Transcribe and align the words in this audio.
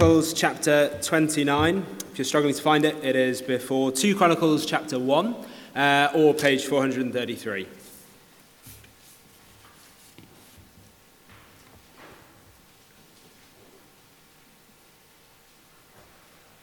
Chronicles 0.00 0.32
chapter 0.32 0.98
29. 1.02 1.86
If 2.10 2.16
you're 2.16 2.24
struggling 2.24 2.54
to 2.54 2.62
find 2.62 2.86
it, 2.86 2.96
it 3.04 3.16
is 3.16 3.42
before 3.42 3.92
2 3.92 4.16
Chronicles 4.16 4.64
chapter 4.64 4.98
1 4.98 5.36
uh, 5.76 6.08
or 6.14 6.32
page 6.32 6.64
433. 6.64 7.66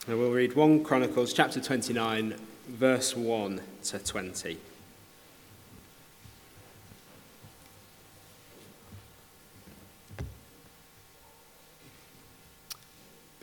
And 0.08 0.18
we'll 0.18 0.32
read 0.32 0.56
1 0.56 0.82
Chronicles 0.82 1.32
chapter 1.32 1.60
29, 1.60 2.34
verse 2.66 3.14
1 3.14 3.60
to 3.84 3.98
20. 4.00 4.58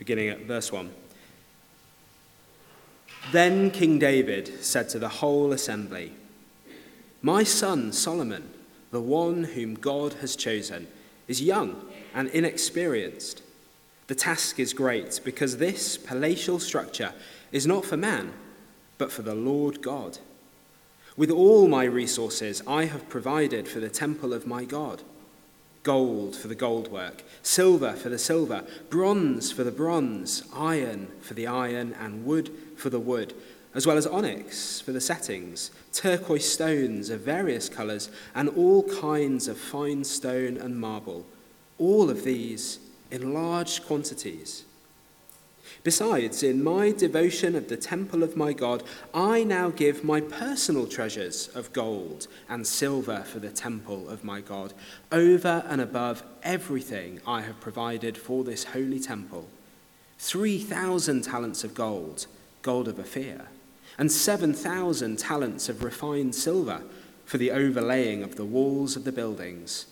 Beginning 0.06 0.28
at 0.28 0.42
verse 0.42 0.70
1. 0.70 0.88
Then 3.32 3.72
King 3.72 3.98
David 3.98 4.64
said 4.64 4.88
to 4.90 5.00
the 5.00 5.08
whole 5.08 5.50
assembly, 5.50 6.12
My 7.22 7.42
son 7.42 7.92
Solomon, 7.92 8.48
the 8.92 9.00
one 9.00 9.42
whom 9.42 9.74
God 9.74 10.12
has 10.20 10.36
chosen, 10.36 10.86
is 11.26 11.42
young 11.42 11.88
and 12.14 12.28
inexperienced. 12.28 13.42
The 14.06 14.14
task 14.14 14.60
is 14.60 14.72
great 14.72 15.20
because 15.24 15.56
this 15.56 15.98
palatial 15.98 16.60
structure 16.60 17.12
is 17.50 17.66
not 17.66 17.84
for 17.84 17.96
man, 17.96 18.32
but 18.98 19.10
for 19.10 19.22
the 19.22 19.34
Lord 19.34 19.82
God. 19.82 20.18
With 21.16 21.32
all 21.32 21.66
my 21.66 21.82
resources, 21.82 22.62
I 22.64 22.84
have 22.84 23.08
provided 23.08 23.66
for 23.66 23.80
the 23.80 23.90
temple 23.90 24.32
of 24.32 24.46
my 24.46 24.64
God 24.64 25.02
gold 25.86 26.34
for 26.34 26.48
the 26.48 26.54
gold 26.56 26.90
work, 26.90 27.22
silver 27.44 27.92
for 27.92 28.08
the 28.08 28.18
silver, 28.18 28.64
bronze 28.90 29.52
for 29.52 29.62
the 29.62 29.70
bronze, 29.70 30.42
iron 30.52 31.06
for 31.20 31.34
the 31.34 31.46
iron, 31.46 31.94
and 32.00 32.26
wood 32.26 32.50
for 32.76 32.90
the 32.90 32.98
wood, 32.98 33.32
as 33.72 33.86
well 33.86 33.96
as 33.96 34.04
onyx 34.04 34.80
for 34.80 34.90
the 34.90 35.00
settings, 35.00 35.70
turquoise 35.92 36.52
stones 36.52 37.08
of 37.08 37.20
various 37.20 37.68
colours, 37.68 38.10
and 38.34 38.48
all 38.48 38.82
kinds 39.00 39.46
of 39.46 39.56
fine 39.56 40.02
stone 40.02 40.56
and 40.56 40.80
marble, 40.80 41.24
all 41.78 42.10
of 42.10 42.24
these 42.24 42.80
in 43.12 43.32
large 43.32 43.86
quantities. 43.86 44.64
Besides, 45.86 46.42
in 46.42 46.64
my 46.64 46.90
devotion 46.90 47.54
of 47.54 47.68
the 47.68 47.76
temple 47.76 48.24
of 48.24 48.36
my 48.36 48.52
God, 48.52 48.82
I 49.14 49.44
now 49.44 49.70
give 49.70 50.02
my 50.02 50.20
personal 50.20 50.88
treasures 50.88 51.46
of 51.54 51.72
gold 51.72 52.26
and 52.48 52.66
silver 52.66 53.20
for 53.20 53.38
the 53.38 53.50
temple 53.50 54.08
of 54.08 54.24
my 54.24 54.40
God, 54.40 54.74
over 55.12 55.62
and 55.68 55.80
above 55.80 56.24
everything 56.42 57.20
I 57.24 57.42
have 57.42 57.60
provided 57.60 58.18
for 58.18 58.42
this 58.42 58.64
holy 58.64 58.98
temple 58.98 59.46
3,000 60.18 61.22
talents 61.22 61.62
of 61.62 61.72
gold, 61.72 62.26
gold 62.62 62.88
of 62.88 62.98
Ophir, 62.98 63.42
and 63.96 64.10
7,000 64.10 65.20
talents 65.20 65.68
of 65.68 65.84
refined 65.84 66.34
silver 66.34 66.82
for 67.24 67.38
the 67.38 67.52
overlaying 67.52 68.24
of 68.24 68.34
the 68.34 68.44
walls 68.44 68.96
of 68.96 69.04
the 69.04 69.12
buildings, 69.12 69.86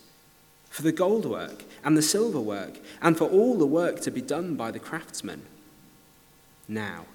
for 0.69 0.81
the 0.81 0.91
gold 0.91 1.25
work 1.25 1.63
and 1.85 1.95
the 1.95 2.01
silver 2.01 2.41
work, 2.41 2.79
and 3.01 3.17
for 3.17 3.29
all 3.29 3.57
the 3.57 3.65
work 3.65 4.01
to 4.01 4.11
be 4.11 4.19
done 4.19 4.55
by 4.55 4.71
the 4.71 4.79
craftsmen 4.79 5.43
now? 6.67 7.05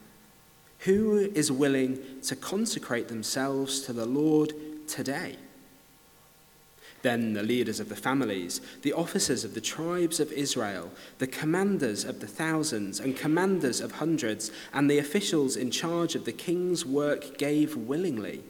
Who 0.81 1.19
is 1.19 1.53
willing 1.53 1.99
to 2.23 2.37
consecrate 2.37 3.09
themselves 3.09 3.81
to 3.83 3.93
the 3.93 4.07
Lord 4.07 4.55
today? 4.89 5.37
Then 7.03 7.33
the 7.33 7.43
leaders 7.43 7.81
of 7.81 7.89
the 7.89 7.97
families, 7.97 8.61
the 8.83 8.93
officers 8.93 9.45
of 9.45 9.55
the 9.55 9.61
tribes 9.61 10.21
of 10.21 10.33
Israel, 10.33 10.91
the 11.19 11.27
commanders 11.27 12.05
of 12.05 12.21
the 12.21 12.27
thousands 12.27 13.01
and 13.01 13.17
commanders 13.17 13.81
of 13.81 13.93
hundreds, 13.93 14.51
and 14.75 14.91
the 14.91 14.99
officials 14.99 15.57
in 15.57 15.71
charge 15.71 16.15
of 16.15 16.27
the 16.27 16.33
king's 16.33 16.85
work 16.85 17.39
gave 17.39 17.75
willingly. 17.75 18.43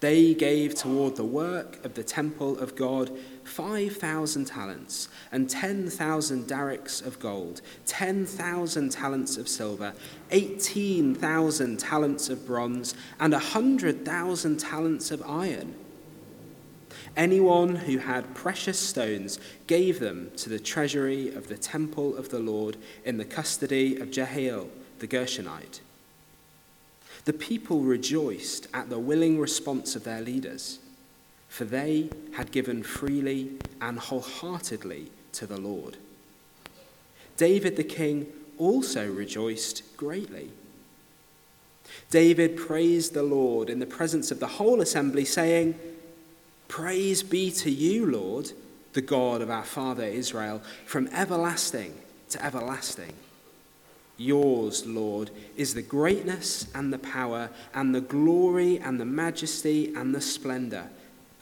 They 0.00 0.34
gave 0.34 0.74
toward 0.74 1.16
the 1.16 1.24
work 1.24 1.84
of 1.84 1.94
the 1.94 2.04
temple 2.04 2.58
of 2.58 2.76
God 2.76 3.10
5,000 3.44 4.44
talents 4.46 5.08
and 5.30 5.48
10,000 5.48 6.46
darics 6.46 7.04
of 7.04 7.18
gold, 7.18 7.60
10,000 7.86 8.90
talents 8.90 9.36
of 9.36 9.48
silver, 9.48 9.92
18,000 10.30 11.78
talents 11.78 12.28
of 12.28 12.46
bronze, 12.46 12.94
and 13.20 13.32
100,000 13.32 14.56
talents 14.58 15.10
of 15.10 15.22
iron. 15.22 15.74
Anyone 17.16 17.76
who 17.76 17.98
had 17.98 18.34
precious 18.34 18.78
stones 18.78 19.38
gave 19.66 20.00
them 20.00 20.32
to 20.36 20.48
the 20.48 20.58
treasury 20.58 21.32
of 21.34 21.48
the 21.48 21.56
temple 21.56 22.16
of 22.16 22.30
the 22.30 22.40
Lord 22.40 22.76
in 23.04 23.18
the 23.18 23.24
custody 23.24 23.98
of 23.98 24.10
Jehiel 24.10 24.68
the 24.98 25.06
Gershonite. 25.06 25.80
The 27.24 27.32
people 27.32 27.80
rejoiced 27.80 28.68
at 28.74 28.90
the 28.90 28.98
willing 28.98 29.38
response 29.38 29.96
of 29.96 30.04
their 30.04 30.20
leaders, 30.20 30.78
for 31.54 31.64
they 31.64 32.10
had 32.32 32.50
given 32.50 32.82
freely 32.82 33.48
and 33.80 33.96
wholeheartedly 33.96 35.06
to 35.30 35.46
the 35.46 35.56
Lord. 35.56 35.96
David 37.36 37.76
the 37.76 37.84
king 37.84 38.26
also 38.58 39.08
rejoiced 39.08 39.96
greatly. 39.96 40.50
David 42.10 42.56
praised 42.56 43.14
the 43.14 43.22
Lord 43.22 43.70
in 43.70 43.78
the 43.78 43.86
presence 43.86 44.32
of 44.32 44.40
the 44.40 44.48
whole 44.48 44.80
assembly, 44.80 45.24
saying, 45.24 45.78
Praise 46.66 47.22
be 47.22 47.52
to 47.52 47.70
you, 47.70 48.04
Lord, 48.04 48.50
the 48.92 49.00
God 49.00 49.40
of 49.40 49.48
our 49.48 49.62
father 49.62 50.02
Israel, 50.02 50.60
from 50.86 51.06
everlasting 51.12 51.94
to 52.30 52.44
everlasting. 52.44 53.12
Yours, 54.16 54.84
Lord, 54.86 55.30
is 55.56 55.74
the 55.74 55.82
greatness 55.82 56.66
and 56.74 56.92
the 56.92 56.98
power 56.98 57.50
and 57.72 57.94
the 57.94 58.00
glory 58.00 58.76
and 58.80 58.98
the 58.98 59.04
majesty 59.04 59.94
and 59.94 60.12
the 60.12 60.20
splendor, 60.20 60.90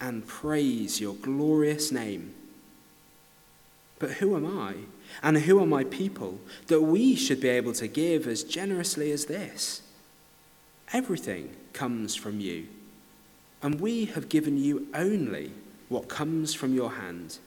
and 0.00 0.26
praise 0.26 1.00
your 1.00 1.14
glorious 1.14 1.90
name. 1.92 2.34
But 3.98 4.12
who 4.12 4.36
am 4.36 4.46
I, 4.46 4.74
and 5.22 5.38
who 5.38 5.60
are 5.62 5.66
my 5.66 5.84
people, 5.84 6.38
that 6.66 6.80
we 6.82 7.14
should 7.14 7.40
be 7.40 7.48
able 7.48 7.72
to 7.74 7.88
give 7.88 8.26
as 8.26 8.44
generously 8.44 9.12
as 9.12 9.26
this? 9.26 9.82
Everything 10.92 11.54
comes 11.72 12.14
from 12.14 12.40
you, 12.40 12.66
and 13.62 13.80
we 13.80 14.06
have 14.06 14.28
given 14.28 14.58
you 14.58 14.86
only 14.94 15.52
what 15.88 16.08
comes 16.08 16.54
from 16.54 16.74
your 16.74 16.92
hand. 16.92 17.38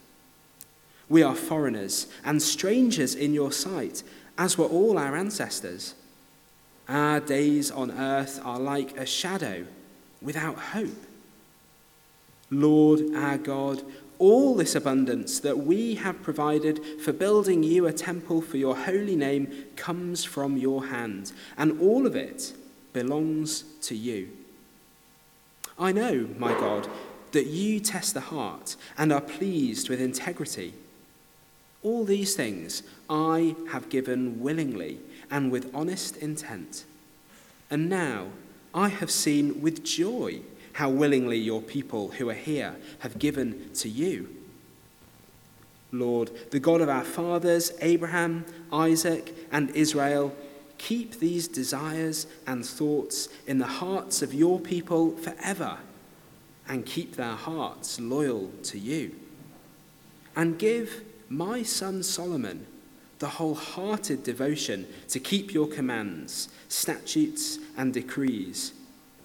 We 1.09 1.23
are 1.23 1.35
foreigners 1.35 2.07
and 2.25 2.41
strangers 2.41 3.15
in 3.15 3.33
your 3.33 3.51
sight 3.51 4.03
as 4.37 4.57
were 4.57 4.65
all 4.65 4.97
our 4.97 5.15
ancestors. 5.15 5.95
Our 6.87 7.19
days 7.19 7.71
on 7.71 7.91
earth 7.91 8.39
are 8.43 8.59
like 8.59 8.97
a 8.97 9.05
shadow 9.05 9.65
without 10.21 10.55
hope. 10.55 11.06
Lord 12.49 13.01
our 13.15 13.37
God, 13.37 13.83
all 14.19 14.55
this 14.55 14.75
abundance 14.75 15.39
that 15.41 15.59
we 15.59 15.95
have 15.95 16.23
provided 16.23 16.79
for 17.01 17.13
building 17.13 17.63
you 17.63 17.85
a 17.85 17.93
temple 17.93 18.41
for 18.41 18.57
your 18.57 18.75
holy 18.75 19.15
name 19.15 19.65
comes 19.75 20.23
from 20.23 20.57
your 20.57 20.87
hand, 20.87 21.31
and 21.57 21.79
all 21.79 22.07
of 22.07 22.15
it 22.15 22.53
belongs 22.93 23.63
to 23.81 23.95
you. 23.95 24.29
I 25.77 25.91
know, 25.91 26.27
my 26.37 26.53
God, 26.53 26.87
that 27.33 27.45
you 27.45 27.79
test 27.79 28.13
the 28.13 28.21
heart 28.21 28.75
and 28.97 29.11
are 29.11 29.21
pleased 29.21 29.89
with 29.89 30.01
integrity. 30.01 30.73
All 31.83 32.03
these 32.03 32.35
things 32.35 32.81
I 33.09 33.55
have 33.71 33.89
given 33.89 34.39
willingly 34.41 34.99
and 35.29 35.51
with 35.51 35.69
honest 35.75 36.17
intent. 36.17 36.85
And 37.69 37.89
now 37.89 38.27
I 38.73 38.89
have 38.89 39.11
seen 39.11 39.61
with 39.61 39.83
joy 39.83 40.41
how 40.77 40.91
willingly 40.91 41.39
your 41.39 41.59
people 41.59 42.09
who 42.09 42.29
are 42.29 42.35
here 42.35 42.75
have 42.99 43.17
given 43.17 43.67
to 43.73 43.89
you. 43.89 44.29
Lord, 45.91 46.29
the 46.51 46.59
God 46.59 46.81
of 46.81 46.87
our 46.87 47.03
fathers, 47.03 47.71
Abraham, 47.81 48.45
Isaac, 48.71 49.35
and 49.51 49.71
Israel, 49.71 50.35
keep 50.77 51.15
these 51.15 51.47
desires 51.47 52.27
and 52.45 52.63
thoughts 52.63 53.27
in 53.47 53.57
the 53.57 53.65
hearts 53.65 54.21
of 54.21 54.35
your 54.35 54.59
people 54.59 55.17
forever, 55.17 55.79
and 56.67 56.85
keep 56.85 57.15
their 57.15 57.33
hearts 57.33 57.99
loyal 57.99 58.51
to 58.61 58.77
you. 58.77 59.15
And 60.35 60.59
give 60.59 61.03
my 61.27 61.63
son 61.63 62.03
Solomon 62.03 62.67
the 63.17 63.29
wholehearted 63.29 64.23
devotion 64.23 64.85
to 65.07 65.19
keep 65.19 65.55
your 65.55 65.65
commands, 65.65 66.49
statutes, 66.69 67.57
and 67.75 67.95
decrees, 67.95 68.73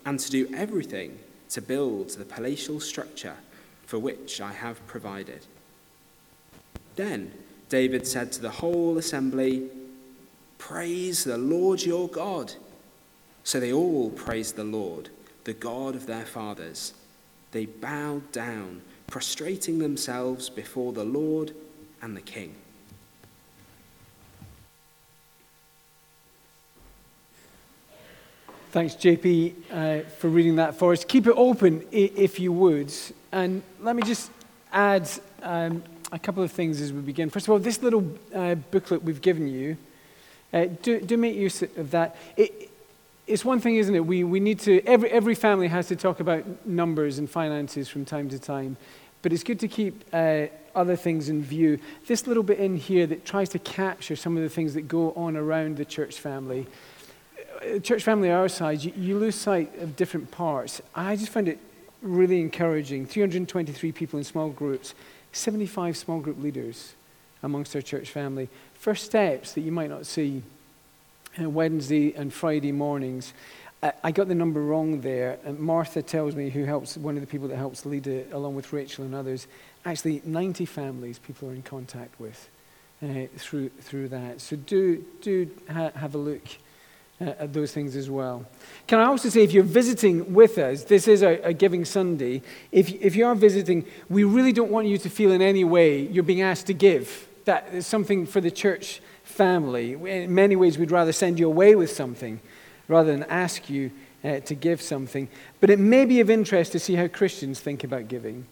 and 0.06 0.18
to 0.18 0.30
do 0.30 0.48
everything 0.54 1.18
to 1.52 1.60
build 1.60 2.10
the 2.10 2.24
palatial 2.24 2.80
structure 2.80 3.36
for 3.86 3.98
which 3.98 4.40
I 4.40 4.52
have 4.52 4.84
provided. 4.86 5.46
Then 6.96 7.32
David 7.68 8.06
said 8.06 8.32
to 8.32 8.42
the 8.42 8.50
whole 8.50 8.98
assembly, 8.98 9.68
Praise 10.58 11.24
the 11.24 11.38
Lord 11.38 11.82
your 11.82 12.08
God. 12.08 12.54
So 13.44 13.60
they 13.60 13.72
all 13.72 14.10
praised 14.10 14.56
the 14.56 14.64
Lord, 14.64 15.10
the 15.44 15.52
God 15.52 15.94
of 15.94 16.06
their 16.06 16.24
fathers. 16.24 16.94
They 17.50 17.66
bowed 17.66 18.30
down, 18.32 18.80
prostrating 19.08 19.78
themselves 19.78 20.48
before 20.48 20.92
the 20.92 21.04
Lord 21.04 21.52
and 22.00 22.16
the 22.16 22.22
king. 22.22 22.54
Thanks, 28.72 28.94
JP, 28.94 29.52
uh, 29.70 30.08
for 30.16 30.28
reading 30.28 30.56
that 30.56 30.76
for 30.76 30.94
us. 30.94 31.04
Keep 31.04 31.26
it 31.26 31.34
open 31.36 31.86
if 31.92 32.40
you 32.40 32.54
would. 32.54 32.90
And 33.30 33.62
let 33.82 33.94
me 33.94 34.02
just 34.02 34.30
add 34.72 35.10
um, 35.42 35.82
a 36.10 36.18
couple 36.18 36.42
of 36.42 36.50
things 36.50 36.80
as 36.80 36.90
we 36.90 37.02
begin. 37.02 37.28
First 37.28 37.48
of 37.48 37.52
all, 37.52 37.58
this 37.58 37.82
little 37.82 38.10
uh, 38.34 38.54
booklet 38.54 39.02
we've 39.02 39.20
given 39.20 39.46
you, 39.46 39.76
uh, 40.54 40.68
do, 40.80 41.02
do 41.02 41.18
make 41.18 41.36
use 41.36 41.60
of 41.60 41.90
that. 41.90 42.16
It, 42.38 42.70
it's 43.26 43.44
one 43.44 43.60
thing, 43.60 43.76
isn't 43.76 43.94
it? 43.94 44.06
We, 44.06 44.24
we 44.24 44.40
need 44.40 44.58
to, 44.60 44.80
every, 44.86 45.10
every 45.10 45.34
family 45.34 45.68
has 45.68 45.88
to 45.88 45.96
talk 45.96 46.20
about 46.20 46.64
numbers 46.64 47.18
and 47.18 47.28
finances 47.28 47.90
from 47.90 48.06
time 48.06 48.30
to 48.30 48.38
time. 48.38 48.78
But 49.20 49.34
it's 49.34 49.44
good 49.44 49.60
to 49.60 49.68
keep 49.68 50.02
uh, 50.14 50.46
other 50.74 50.96
things 50.96 51.28
in 51.28 51.42
view. 51.42 51.78
This 52.06 52.26
little 52.26 52.42
bit 52.42 52.58
in 52.58 52.78
here 52.78 53.06
that 53.08 53.26
tries 53.26 53.50
to 53.50 53.58
capture 53.58 54.16
some 54.16 54.38
of 54.38 54.42
the 54.42 54.48
things 54.48 54.72
that 54.72 54.88
go 54.88 55.12
on 55.12 55.36
around 55.36 55.76
the 55.76 55.84
church 55.84 56.18
family 56.18 56.66
church 57.82 58.02
family 58.02 58.30
our 58.30 58.48
size, 58.48 58.84
you, 58.84 58.92
you 58.96 59.18
lose 59.18 59.34
sight 59.34 59.76
of 59.78 59.96
different 59.96 60.30
parts. 60.30 60.80
I 60.94 61.16
just 61.16 61.30
find 61.30 61.48
it 61.48 61.58
really 62.00 62.40
encouraging. 62.40 63.06
323 63.06 63.92
people 63.92 64.18
in 64.18 64.24
small 64.24 64.50
groups, 64.50 64.94
75 65.32 65.96
small 65.96 66.20
group 66.20 66.40
leaders 66.42 66.94
amongst 67.42 67.74
our 67.74 67.82
church 67.82 68.10
family. 68.10 68.48
First 68.74 69.04
steps 69.04 69.52
that 69.52 69.60
you 69.62 69.72
might 69.72 69.90
not 69.90 70.06
see 70.06 70.42
uh, 71.40 71.48
Wednesday 71.48 72.12
and 72.14 72.32
Friday 72.32 72.72
mornings. 72.72 73.32
I, 73.82 73.92
I 74.04 74.10
got 74.10 74.28
the 74.28 74.34
number 74.34 74.60
wrong 74.62 75.00
there. 75.00 75.38
Martha 75.58 76.02
tells 76.02 76.34
me, 76.34 76.50
who 76.50 76.64
helps, 76.64 76.96
one 76.96 77.16
of 77.16 77.20
the 77.20 77.26
people 77.26 77.48
that 77.48 77.56
helps 77.56 77.86
lead 77.86 78.06
it, 78.06 78.32
along 78.32 78.54
with 78.54 78.72
Rachel 78.72 79.04
and 79.04 79.14
others, 79.14 79.46
actually 79.84 80.22
90 80.24 80.64
families 80.66 81.18
people 81.18 81.48
are 81.48 81.54
in 81.54 81.62
contact 81.62 82.18
with 82.20 82.48
uh, 83.02 83.26
through, 83.36 83.68
through 83.80 84.08
that. 84.08 84.40
So 84.40 84.56
do, 84.56 85.04
do 85.20 85.50
ha- 85.70 85.90
have 85.94 86.14
a 86.14 86.18
look 86.18 86.42
uh, 86.46 86.50
at 87.28 87.52
those 87.52 87.72
things 87.72 87.96
as 87.96 88.10
well. 88.10 88.46
Can 88.86 88.98
I 88.98 89.04
also 89.04 89.28
say, 89.28 89.42
if 89.42 89.52
you're 89.52 89.62
visiting 89.62 90.34
with 90.34 90.58
us, 90.58 90.84
this 90.84 91.06
is 91.08 91.22
a, 91.22 91.40
a, 91.42 91.52
Giving 91.52 91.84
Sunday. 91.84 92.42
If, 92.70 92.90
if 92.90 93.16
you 93.16 93.26
are 93.26 93.34
visiting, 93.34 93.86
we 94.08 94.24
really 94.24 94.52
don't 94.52 94.70
want 94.70 94.88
you 94.88 94.98
to 94.98 95.08
feel 95.08 95.32
in 95.32 95.40
any 95.40 95.64
way 95.64 96.00
you're 96.00 96.24
being 96.24 96.42
asked 96.42 96.66
to 96.66 96.74
give. 96.74 97.28
That 97.44 97.68
is 97.72 97.86
something 97.86 98.26
for 98.26 98.40
the 98.40 98.50
church 98.50 99.00
family. 99.24 99.92
In 99.92 100.34
many 100.34 100.56
ways, 100.56 100.78
we'd 100.78 100.90
rather 100.90 101.12
send 101.12 101.38
you 101.38 101.46
away 101.46 101.74
with 101.74 101.90
something 101.90 102.40
rather 102.88 103.12
than 103.12 103.22
ask 103.24 103.70
you 103.70 103.90
uh, 104.24 104.40
to 104.40 104.54
give 104.54 104.82
something. 104.82 105.28
But 105.60 105.70
it 105.70 105.78
may 105.78 106.04
be 106.04 106.20
of 106.20 106.30
interest 106.30 106.72
to 106.72 106.78
see 106.78 106.94
how 106.94 107.08
Christians 107.08 107.60
think 107.60 107.84
about 107.84 108.08
giving. 108.08 108.46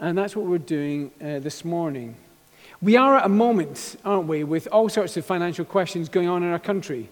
And 0.00 0.16
that's 0.16 0.36
what 0.36 0.46
we're 0.46 0.58
doing 0.58 1.10
uh, 1.20 1.38
this 1.38 1.64
morning. 1.64 2.16
We 2.82 2.96
are 2.96 3.16
at 3.16 3.24
a 3.24 3.30
moment, 3.30 3.96
aren't 4.04 4.28
we, 4.28 4.44
with 4.44 4.68
all 4.70 4.90
sorts 4.90 5.16
of 5.16 5.24
financial 5.24 5.64
questions 5.64 6.10
going 6.10 6.28
on 6.28 6.42
in 6.42 6.52
our 6.52 6.58
country 6.58 7.08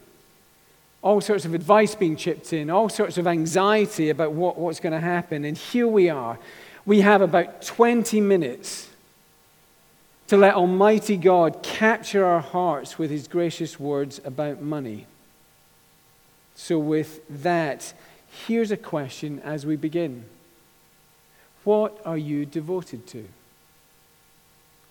all 1.04 1.20
sorts 1.20 1.44
of 1.44 1.52
advice 1.52 1.94
being 1.94 2.16
chipped 2.16 2.54
in, 2.54 2.70
all 2.70 2.88
sorts 2.88 3.18
of 3.18 3.26
anxiety 3.26 4.08
about 4.08 4.32
what, 4.32 4.56
what's 4.58 4.80
going 4.80 4.94
to 4.94 5.06
happen. 5.06 5.44
And 5.44 5.56
here 5.56 5.86
we 5.86 6.08
are. 6.08 6.38
We 6.86 7.02
have 7.02 7.20
about 7.20 7.60
20 7.60 8.22
minutes 8.22 8.88
to 10.28 10.38
let 10.38 10.54
Almighty 10.54 11.18
God 11.18 11.62
capture 11.62 12.24
our 12.24 12.40
hearts 12.40 12.98
with 12.98 13.10
His 13.10 13.28
gracious 13.28 13.78
words 13.78 14.18
about 14.24 14.62
money. 14.62 15.06
So, 16.54 16.78
with 16.78 17.20
that, 17.42 17.92
here's 18.46 18.70
a 18.70 18.76
question 18.76 19.40
as 19.40 19.66
we 19.66 19.76
begin 19.76 20.24
What 21.64 22.00
are 22.06 22.16
you 22.16 22.46
devoted 22.46 23.06
to? 23.08 23.28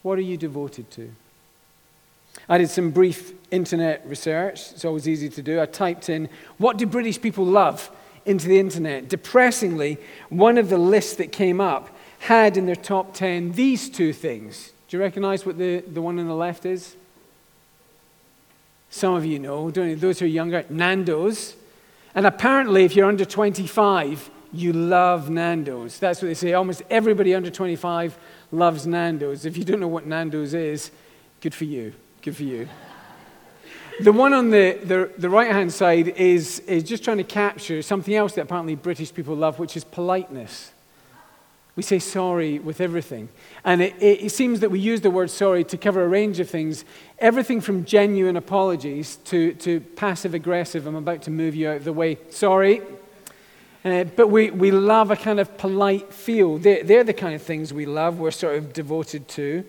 What 0.04 0.20
are 0.20 0.22
you 0.22 0.38
devoted 0.38 0.92
to? 0.92 1.12
I 2.50 2.58
did 2.58 2.70
some 2.70 2.92
brief 2.92 3.34
internet 3.52 4.06
research. 4.08 4.72
It's 4.72 4.86
always 4.86 5.08
easy 5.08 5.30
to 5.30 5.42
do. 5.42 5.62
I 5.62 5.66
typed 5.66 6.10
in, 6.10 6.30
What 6.58 6.78
do 6.78 6.86
British 6.86 7.22
people 7.22 7.46
love? 7.46 7.92
into 8.26 8.48
the 8.48 8.60
internet. 8.60 9.10
Depressingly, 9.10 9.98
one 10.30 10.58
of 10.58 10.70
the 10.70 10.78
lists 10.78 11.16
that 11.16 11.32
came 11.32 11.60
up 11.60 11.90
had 12.20 12.56
in 12.58 12.66
their 12.66 12.76
top 12.76 13.14
10 13.14 13.54
these 13.54 13.90
two 13.90 14.14
things. 14.14 14.72
Do 14.88 14.98
you 14.98 15.04
recognize 15.04 15.46
what 15.46 15.58
the, 15.58 15.80
the 15.80 16.02
one 16.02 16.20
on 16.20 16.28
the 16.28 16.36
left 16.36 16.66
is? 16.66 16.96
Some 18.90 19.16
of 19.16 19.26
you 19.26 19.40
know, 19.40 19.70
you? 19.70 19.96
Those 19.96 20.20
who 20.20 20.26
are 20.26 20.30
younger, 20.30 20.66
Nando's. 20.70 21.56
And 22.16 22.28
apparently, 22.28 22.86
if 22.86 22.96
you're 22.96 23.08
under 23.08 23.26
25, 23.26 24.30
you 24.54 24.72
love 24.72 25.30
Nando's. 25.32 25.98
That's 25.98 26.22
what 26.22 26.28
they 26.28 26.36
say. 26.36 26.54
Almost 26.54 26.84
everybody 26.92 27.34
under 27.34 27.50
25 27.50 28.18
loves 28.52 28.86
Nando's. 28.86 29.46
If 29.46 29.58
you 29.58 29.64
don't 29.64 29.80
know 29.80 29.88
what 29.88 30.06
Nando's 30.06 30.54
is, 30.54 30.92
good 31.42 31.56
for 31.56 31.66
you. 31.66 31.94
Good 32.24 32.38
for 32.38 32.44
you. 32.44 32.70
The 34.00 34.14
one 34.14 34.34
on 34.34 34.50
the, 34.50 34.80
the, 34.82 35.12
the 35.18 35.30
right 35.30 35.52
hand 35.52 35.74
side 35.74 36.08
is, 36.08 36.60
is 36.60 36.84
just 36.84 37.04
trying 37.04 37.18
to 37.18 37.26
capture 37.26 37.82
something 37.82 38.16
else 38.16 38.36
that 38.36 38.44
apparently 38.44 38.76
British 38.76 39.14
people 39.14 39.36
love, 39.36 39.60
which 39.60 39.76
is 39.76 39.84
politeness. 39.84 40.72
We 41.76 41.84
say 41.84 42.00
sorry 42.00 42.60
with 42.60 42.80
everything. 42.80 43.28
And 43.66 43.82
it, 43.82 44.02
it, 44.02 44.24
it, 44.24 44.30
seems 44.30 44.62
that 44.62 44.72
we 44.72 44.80
use 44.80 45.02
the 45.02 45.12
word 45.12 45.32
sorry 45.32 45.66
to 45.66 45.78
cover 45.78 46.02
a 46.02 46.08
range 46.08 46.40
of 46.40 46.50
things 46.50 46.86
everything 47.20 47.60
from 47.60 47.84
genuine 47.84 48.38
apologies 48.38 49.18
to, 49.26 49.54
to 49.56 49.82
passive 49.82 50.34
aggressive, 50.34 50.88
I'm 50.88 50.96
about 50.96 51.24
to 51.24 51.32
move 51.32 51.56
you 51.56 51.68
out 51.68 51.78
of 51.78 51.84
the 51.84 51.92
way, 51.92 52.20
sorry. 52.30 52.82
Uh, 53.84 54.06
but 54.06 54.30
we, 54.30 54.50
we 54.50 54.72
love 54.72 55.12
a 55.12 55.18
kind 55.18 55.42
of 55.42 55.58
polite 55.58 56.14
feel. 56.14 56.58
They're, 56.58 56.86
they're 56.86 57.04
the 57.04 57.14
kind 57.14 57.36
of 57.36 57.42
things 57.42 57.74
we 57.74 57.86
love, 57.86 58.18
we're 58.18 58.32
sort 58.32 58.56
of 58.56 58.72
devoted 58.72 59.28
to. 59.30 59.66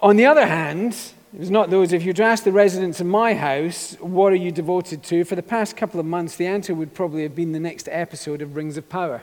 On 0.00 0.16
the 0.16 0.24
other 0.24 0.46
hand, 0.46 0.96
it 1.32 1.40
was 1.40 1.50
not 1.50 1.70
those. 1.70 1.92
If 1.92 2.04
you'd 2.04 2.20
asked 2.20 2.44
the 2.44 2.52
residents 2.52 3.00
of 3.00 3.06
my 3.06 3.34
house, 3.34 3.96
what 4.00 4.32
are 4.32 4.36
you 4.36 4.52
devoted 4.52 5.02
to? 5.04 5.24
For 5.24 5.34
the 5.34 5.42
past 5.42 5.76
couple 5.76 5.98
of 5.98 6.04
months, 6.04 6.36
the 6.36 6.46
answer 6.46 6.74
would 6.74 6.92
probably 6.92 7.22
have 7.22 7.34
been 7.34 7.52
the 7.52 7.60
next 7.60 7.88
episode 7.90 8.42
of 8.42 8.54
Rings 8.54 8.76
of 8.76 8.88
Power. 8.88 9.22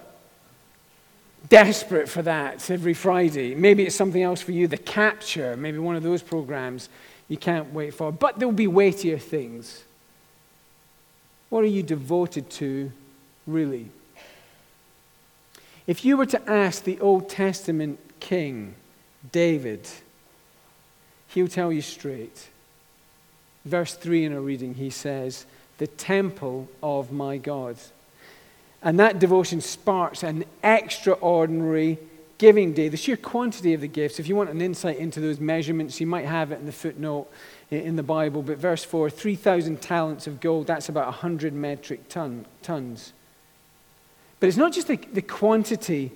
Desperate 1.48 2.10
for 2.10 2.24
that 2.24 2.70
every 2.72 2.96
Friday. 2.96 3.54
Maybe 3.54 3.86
it's 3.86 3.96
something 3.96 4.24
else 4.24 4.42
for 4.42 4.52
you, 4.52 4.68
The 4.68 4.78
Capture, 4.78 5.56
maybe 5.56 5.78
one 5.78 5.96
of 5.96 6.04
those 6.04 6.24
programs 6.24 6.90
you 7.28 7.38
can't 7.38 7.72
wait 7.74 7.94
for. 7.94 8.12
But 8.12 8.40
there'll 8.40 8.54
be 8.54 8.68
weightier 8.68 9.20
things. 9.20 9.84
What 11.50 11.64
are 11.64 11.68
you 11.68 11.84
devoted 11.84 12.50
to, 12.52 12.92
really? 13.48 13.90
If 15.88 16.04
you 16.04 16.18
were 16.18 16.26
to 16.28 16.50
ask 16.50 16.84
the 16.84 17.00
Old 17.00 17.30
Testament 17.30 18.00
king, 18.20 18.76
David, 19.32 19.88
He'll 21.30 21.48
tell 21.48 21.72
you 21.72 21.82
straight. 21.82 22.50
Verse 23.66 23.94
3 23.94 24.26
in 24.26 24.34
our 24.34 24.42
reading, 24.42 24.76
he 24.76 24.90
says, 24.90 25.46
The 25.78 25.88
temple 25.88 26.68
of 26.82 27.12
my 27.12 27.38
God. 27.38 27.78
And 28.82 29.00
that 29.00 29.20
devotion 29.20 29.62
sparks 29.62 30.24
an 30.24 30.46
extraordinary 30.64 32.00
giving 32.38 32.74
day. 32.74 32.88
The 32.88 32.98
sheer 32.98 33.18
quantity 33.18 33.74
of 33.74 33.82
the 33.82 33.88
gifts, 33.88 34.20
if 34.20 34.28
you 34.28 34.36
want 34.36 34.50
an 34.50 34.62
insight 34.62 34.98
into 34.98 35.20
those 35.20 35.40
measurements, 35.40 36.00
you 36.00 36.08
might 36.08 36.26
have 36.26 36.52
it 36.52 36.60
in 36.60 36.66
the 36.66 36.72
footnote 36.72 37.30
in 37.70 37.96
the 37.96 38.04
Bible. 38.04 38.42
But 38.42 38.58
verse 38.58 38.84
4 38.84 39.10
3,000 39.10 39.82
talents 39.82 40.26
of 40.26 40.40
gold, 40.40 40.66
that's 40.66 40.90
about 40.90 41.06
100 41.06 41.54
metric 41.54 42.10
ton, 42.10 42.46
tons. 42.64 43.14
But 44.40 44.48
it's 44.48 44.58
not 44.58 44.72
just 44.72 44.88
the, 44.88 44.96
the 44.96 45.22
quantity 45.22 46.12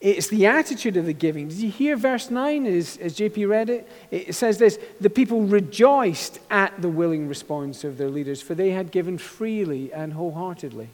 it's 0.00 0.28
the 0.28 0.46
attitude 0.46 0.96
of 0.96 1.04
the 1.04 1.12
giving. 1.12 1.48
Did 1.48 1.58
you 1.58 1.70
hear 1.70 1.94
verse 1.94 2.30
9 2.30 2.64
as, 2.64 2.96
as 2.98 3.16
JP 3.18 3.48
read 3.48 3.68
it? 3.68 3.88
It 4.10 4.34
says 4.34 4.56
this 4.56 4.78
The 5.00 5.10
people 5.10 5.42
rejoiced 5.42 6.38
at 6.50 6.80
the 6.80 6.88
willing 6.88 7.28
response 7.28 7.84
of 7.84 7.98
their 7.98 8.08
leaders, 8.08 8.40
for 8.40 8.54
they 8.54 8.70
had 8.70 8.90
given 8.90 9.18
freely 9.18 9.92
and 9.92 10.14
wholeheartedly. 10.14 10.88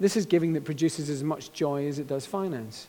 This 0.00 0.16
is 0.16 0.26
giving 0.26 0.54
that 0.54 0.64
produces 0.64 1.08
as 1.08 1.22
much 1.22 1.52
joy 1.52 1.86
as 1.86 2.00
it 2.00 2.08
does 2.08 2.26
finance. 2.26 2.88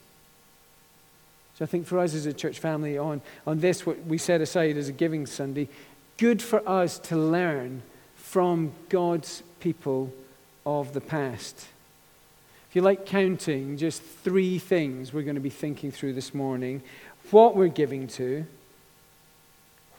So 1.57 1.63
I 1.63 1.67
think 1.67 1.85
for 1.85 1.99
us 1.99 2.15
as 2.15 2.25
a 2.25 2.33
church 2.33 2.59
family 2.59 2.97
on, 2.97 3.21
on 3.45 3.59
this, 3.59 3.85
what 3.85 4.03
we 4.05 4.17
set 4.17 4.41
aside 4.41 4.77
as 4.77 4.89
a 4.89 4.91
giving 4.91 5.27
Sunday, 5.27 5.69
good 6.17 6.41
for 6.41 6.67
us 6.67 6.97
to 6.99 7.15
learn 7.15 7.83
from 8.15 8.73
God's 8.89 9.43
people 9.59 10.11
of 10.65 10.93
the 10.93 11.01
past. 11.01 11.67
If 12.75 12.79
you 12.79 12.83
like 12.83 13.05
counting, 13.05 13.77
just 13.77 14.01
three 14.01 14.59
things 14.59 15.13
we're 15.13 15.21
going 15.21 15.35
to 15.35 15.41
be 15.41 15.49
thinking 15.49 15.93
through 15.93 16.11
this 16.11 16.33
morning 16.33 16.81
what 17.31 17.55
we're 17.55 17.69
giving 17.69 18.05
to, 18.07 18.45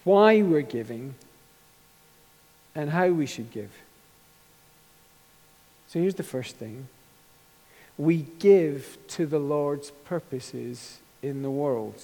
why 0.04 0.42
we're 0.42 0.60
giving, 0.60 1.14
and 2.74 2.90
how 2.90 3.08
we 3.08 3.24
should 3.24 3.50
give. 3.50 3.70
So 5.88 6.00
here's 6.00 6.16
the 6.16 6.22
first 6.22 6.56
thing 6.56 6.88
we 7.96 8.26
give 8.38 8.98
to 9.08 9.24
the 9.24 9.38
Lord's 9.38 9.90
purposes 10.04 10.98
in 11.22 11.40
the 11.40 11.50
world. 11.50 12.02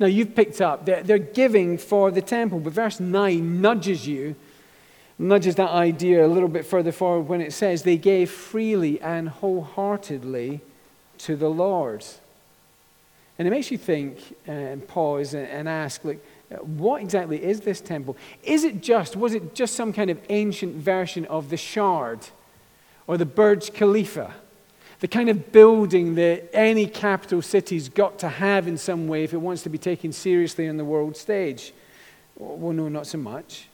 Now, 0.00 0.06
you've 0.06 0.34
picked 0.34 0.60
up, 0.60 0.86
they're, 0.86 1.04
they're 1.04 1.18
giving 1.18 1.78
for 1.78 2.10
the 2.10 2.20
temple, 2.20 2.58
but 2.58 2.72
verse 2.72 2.98
9 2.98 3.60
nudges 3.60 4.08
you, 4.08 4.34
nudges 5.18 5.54
that 5.56 5.70
idea 5.70 6.24
a 6.24 6.28
little 6.28 6.48
bit 6.48 6.66
further 6.66 6.92
forward 6.92 7.28
when 7.28 7.40
it 7.40 7.52
says, 7.52 7.82
They 7.82 7.96
gave 7.96 8.30
freely 8.30 9.00
and 9.00 9.28
wholeheartedly 9.28 10.60
to 11.18 11.36
the 11.36 11.48
Lord. 11.48 12.04
And 13.38 13.46
it 13.46 13.50
makes 13.50 13.70
you 13.70 13.78
think 13.78 14.18
and 14.46 14.86
pause 14.86 15.34
and, 15.34 15.46
and 15.48 15.68
ask, 15.68 16.04
like, 16.04 16.24
what 16.62 17.02
exactly 17.02 17.42
is 17.42 17.60
this 17.60 17.80
temple? 17.80 18.16
Is 18.42 18.64
it 18.64 18.80
just, 18.80 19.16
was 19.16 19.34
it 19.34 19.54
just 19.54 19.74
some 19.74 19.92
kind 19.92 20.10
of 20.10 20.18
ancient 20.28 20.76
version 20.76 21.24
of 21.26 21.50
the 21.50 21.56
Shard 21.56 22.20
or 23.06 23.16
the 23.16 23.26
Burj 23.26 23.74
Khalifa? 23.74 24.32
The 25.00 25.08
kind 25.08 25.28
of 25.28 25.52
building 25.52 26.14
that 26.14 26.48
any 26.54 26.86
capital 26.86 27.42
city's 27.42 27.88
got 27.88 28.18
to 28.20 28.28
have 28.28 28.66
in 28.66 28.78
some 28.78 29.08
way 29.08 29.24
if 29.24 29.34
it 29.34 29.38
wants 29.38 29.62
to 29.64 29.68
be 29.68 29.76
taken 29.76 30.12
seriously 30.12 30.68
on 30.68 30.78
the 30.78 30.84
world 30.84 31.16
stage. 31.16 31.74
Well, 32.36 32.72
no, 32.72 32.88
not 32.88 33.06
so 33.06 33.18
much. 33.18 33.66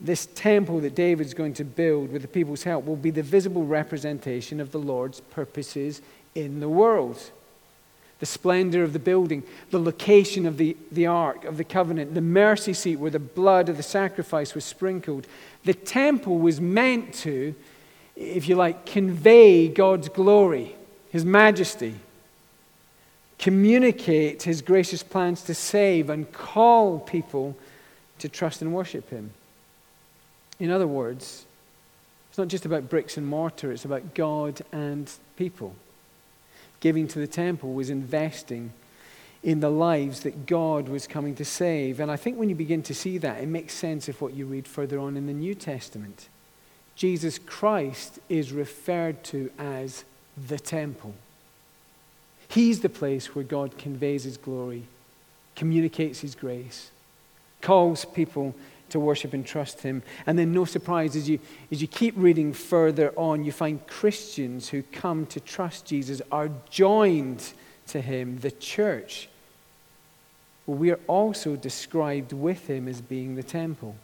This 0.00 0.26
temple 0.26 0.80
that 0.80 0.94
David's 0.94 1.34
going 1.34 1.54
to 1.54 1.64
build 1.64 2.12
with 2.12 2.22
the 2.22 2.28
people's 2.28 2.64
help 2.64 2.84
will 2.84 2.96
be 2.96 3.10
the 3.10 3.22
visible 3.22 3.64
representation 3.64 4.60
of 4.60 4.72
the 4.72 4.78
Lord's 4.78 5.20
purposes 5.20 6.02
in 6.34 6.60
the 6.60 6.68
world 6.68 7.30
the 8.24 8.26
splendor 8.26 8.82
of 8.82 8.94
the 8.94 8.98
building, 8.98 9.42
the 9.70 9.78
location 9.78 10.46
of 10.46 10.56
the, 10.56 10.76
the 10.90 11.06
ark 11.06 11.44
of 11.44 11.58
the 11.58 11.64
covenant, 11.64 12.14
the 12.14 12.22
mercy 12.22 12.72
seat 12.72 12.96
where 12.96 13.10
the 13.10 13.18
blood 13.18 13.68
of 13.68 13.76
the 13.76 13.82
sacrifice 13.82 14.54
was 14.54 14.64
sprinkled. 14.64 15.26
The 15.64 15.74
temple 15.74 16.38
was 16.38 16.58
meant 16.58 17.12
to, 17.16 17.54
if 18.16 18.48
you 18.48 18.56
like, 18.56 18.86
convey 18.86 19.68
God's 19.68 20.08
glory, 20.08 20.74
His 21.10 21.22
majesty, 21.24 21.96
communicate 23.38 24.44
His 24.44 24.62
gracious 24.62 25.02
plans 25.02 25.42
to 25.42 25.54
save, 25.54 26.08
and 26.08 26.32
call 26.32 27.00
people 27.00 27.56
to 28.20 28.28
trust 28.30 28.62
and 28.62 28.72
worship 28.72 29.10
Him. 29.10 29.32
In 30.58 30.70
other 30.70 30.86
words, 30.86 31.44
it's 32.28 32.38
not 32.38 32.48
just 32.48 32.64
about 32.64 32.88
bricks 32.88 33.16
and 33.16 33.26
mortar, 33.26 33.72
it's 33.72 33.84
about 33.84 34.14
God 34.14 34.62
and 34.72 35.10
people 35.36 35.74
giving 36.84 37.08
to 37.08 37.18
the 37.18 37.26
temple 37.26 37.72
was 37.72 37.88
investing 37.88 38.70
in 39.42 39.60
the 39.60 39.70
lives 39.70 40.20
that 40.20 40.44
God 40.44 40.86
was 40.86 41.06
coming 41.06 41.34
to 41.36 41.44
save. 41.44 41.98
And 41.98 42.10
I 42.10 42.16
think 42.16 42.38
when 42.38 42.50
you 42.50 42.54
begin 42.54 42.82
to 42.82 42.94
see 42.94 43.16
that, 43.18 43.42
it 43.42 43.46
makes 43.46 43.72
sense 43.72 44.06
of 44.06 44.20
what 44.20 44.34
you 44.34 44.44
read 44.44 44.68
further 44.68 44.98
on 44.98 45.16
in 45.16 45.26
the 45.26 45.32
New 45.32 45.54
Testament. 45.54 46.28
Jesus 46.94 47.38
Christ 47.38 48.18
is 48.28 48.52
referred 48.52 49.24
to 49.24 49.50
as 49.58 50.04
the 50.48 50.58
temple. 50.58 51.14
He's 52.48 52.80
the 52.80 52.90
place 52.90 53.34
where 53.34 53.44
God 53.44 53.78
conveys 53.78 54.24
his 54.24 54.36
glory, 54.36 54.82
communicates 55.56 56.20
his 56.20 56.34
grace, 56.34 56.90
calls 57.62 58.04
people 58.04 58.54
to 58.90 59.00
worship 59.00 59.32
and 59.32 59.44
trust 59.44 59.82
Him. 59.82 60.02
And 60.26 60.38
then, 60.38 60.52
no 60.52 60.64
surprise, 60.64 61.16
as 61.16 61.28
you, 61.28 61.38
as 61.70 61.80
you 61.80 61.88
keep 61.88 62.14
reading 62.16 62.52
further 62.52 63.12
on, 63.16 63.44
you 63.44 63.52
find 63.52 63.86
Christians 63.86 64.68
who 64.68 64.82
come 64.82 65.26
to 65.26 65.40
trust 65.40 65.86
Jesus 65.86 66.22
are 66.30 66.50
joined 66.70 67.52
to 67.88 68.00
Him, 68.00 68.38
the 68.38 68.50
church. 68.50 69.28
Well, 70.66 70.78
we 70.78 70.90
are 70.90 71.00
also 71.06 71.56
described 71.56 72.32
with 72.32 72.68
Him 72.68 72.88
as 72.88 73.00
being 73.00 73.34
the 73.34 73.42
temple. 73.42 73.96